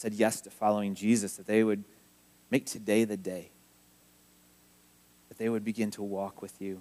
said 0.03 0.15
yes 0.15 0.41
to 0.41 0.51
following 0.51 0.97
Jesus, 0.97 1.37
that 1.37 1.47
they 1.47 1.63
would 1.63 1.85
make 2.51 2.67
today 2.67 3.05
the 3.05 3.17
day, 3.17 3.51
that 5.29 5.39
they 5.39 5.49
would 5.49 5.65
begin 5.65 5.93
to 5.93 6.03
walk 6.03 6.43
with 6.43 6.61
you. 6.61 6.81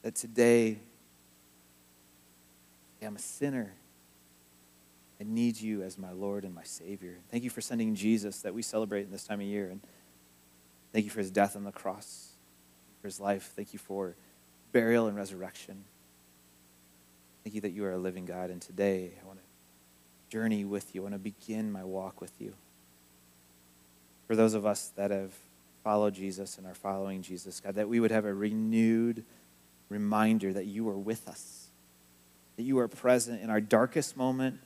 That 0.00 0.14
today, 0.14 0.78
I'm 3.02 3.16
a 3.16 3.18
sinner. 3.18 3.74
I 5.20 5.24
need 5.24 5.60
you 5.60 5.82
as 5.82 5.98
my 5.98 6.12
Lord 6.12 6.44
and 6.44 6.54
my 6.54 6.64
Savior. 6.64 7.18
Thank 7.30 7.44
you 7.44 7.50
for 7.50 7.60
sending 7.60 7.94
Jesus 7.94 8.40
that 8.40 8.54
we 8.54 8.62
celebrate 8.62 9.02
in 9.02 9.10
this 9.10 9.24
time 9.24 9.40
of 9.40 9.46
year. 9.46 9.68
And 9.68 9.82
thank 10.90 11.04
you 11.04 11.10
for 11.10 11.18
his 11.20 11.30
death 11.30 11.54
on 11.54 11.64
the 11.64 11.72
cross, 11.72 12.30
for 13.02 13.08
his 13.08 13.20
life. 13.20 13.52
Thank 13.54 13.74
you 13.74 13.78
for 13.78 14.16
burial 14.72 15.06
and 15.06 15.14
resurrection. 15.14 15.84
Thank 17.44 17.54
you 17.54 17.60
that 17.60 17.72
you 17.72 17.84
are 17.84 17.92
a 17.92 17.98
living 17.98 18.24
God. 18.24 18.50
And 18.50 18.60
today, 18.60 19.12
I 19.22 19.26
want 19.26 19.38
to 19.38 19.44
journey 20.34 20.64
with 20.64 20.94
you. 20.94 21.02
I 21.02 21.04
want 21.04 21.14
to 21.14 21.18
begin 21.18 21.70
my 21.70 21.84
walk 21.84 22.20
with 22.20 22.32
you. 22.40 22.54
For 24.26 24.34
those 24.34 24.54
of 24.54 24.66
us 24.66 24.90
that 24.96 25.10
have 25.10 25.32
followed 25.84 26.14
Jesus 26.14 26.56
and 26.58 26.66
are 26.66 26.74
following 26.74 27.22
Jesus, 27.22 27.60
God, 27.60 27.74
that 27.74 27.88
we 27.88 28.00
would 28.00 28.10
have 28.10 28.24
a 28.24 28.32
renewed 28.32 29.24
reminder 29.90 30.52
that 30.52 30.64
you 30.64 30.88
are 30.88 30.98
with 30.98 31.28
us, 31.28 31.68
that 32.56 32.62
you 32.62 32.78
are 32.78 32.88
present 32.88 33.42
in 33.42 33.50
our 33.50 33.60
darkest 33.60 34.16
moment 34.16 34.58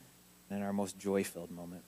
and 0.48 0.60
in 0.60 0.64
our 0.64 0.72
most 0.72 0.98
joy 0.98 1.24
filled 1.24 1.50
moment. 1.50 1.82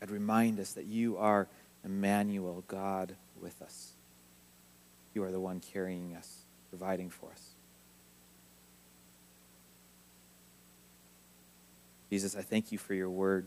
God, 0.00 0.10
remind 0.10 0.60
us 0.60 0.74
that 0.74 0.84
you 0.84 1.16
are 1.16 1.48
Emmanuel, 1.84 2.62
God 2.68 3.16
with 3.40 3.60
us. 3.62 3.92
You 5.14 5.24
are 5.24 5.32
the 5.32 5.40
one 5.40 5.60
carrying 5.60 6.14
us, 6.14 6.42
providing 6.70 7.10
for 7.10 7.30
us. 7.30 7.50
Jesus, 12.12 12.36
I 12.36 12.42
thank 12.42 12.70
you 12.70 12.76
for 12.76 12.92
your 12.92 13.08
word. 13.08 13.46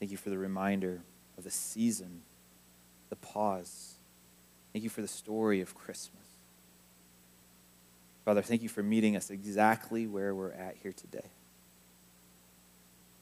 Thank 0.00 0.10
you 0.10 0.16
for 0.16 0.28
the 0.28 0.36
reminder 0.36 1.02
of 1.36 1.44
the 1.44 1.52
season, 1.52 2.22
the 3.10 3.14
pause. 3.14 3.94
Thank 4.72 4.82
you 4.82 4.90
for 4.90 5.02
the 5.02 5.08
story 5.08 5.60
of 5.60 5.72
Christmas. 5.72 6.24
Father, 8.24 8.42
thank 8.42 8.60
you 8.60 8.68
for 8.68 8.82
meeting 8.82 9.14
us 9.14 9.30
exactly 9.30 10.04
where 10.08 10.34
we're 10.34 10.50
at 10.50 10.78
here 10.82 10.92
today. 10.92 11.30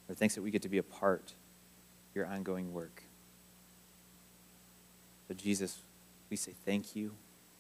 Lord, 0.09 0.17
thanks 0.17 0.35
that 0.37 0.41
we 0.41 0.51
get 0.51 0.63
to 0.63 0.71
be 0.71 0.79
a 0.79 0.83
part 0.83 1.35
of 2.11 2.15
your 2.17 2.25
ongoing 2.25 2.73
work. 2.73 3.03
So, 5.29 5.35
Jesus, 5.35 5.77
we 6.31 6.39
say 6.39 6.55
thank 6.65 6.97
you, 6.97 7.13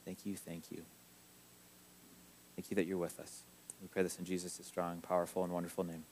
thank 0.07 0.25
you, 0.25 0.37
thank 0.37 0.71
you. 0.71 0.87
Thank 2.57 2.71
you 2.71 2.77
that 2.77 2.87
you're 2.87 2.97
with 2.97 3.21
us. 3.21 3.43
We 3.83 3.89
pray 3.89 4.03
this 4.03 4.19
in 4.19 4.25
Jesus' 4.25 4.59
strong, 4.65 5.03
powerful, 5.03 5.45
and 5.45 5.53
wonderful 5.53 5.85
name. 5.85 6.05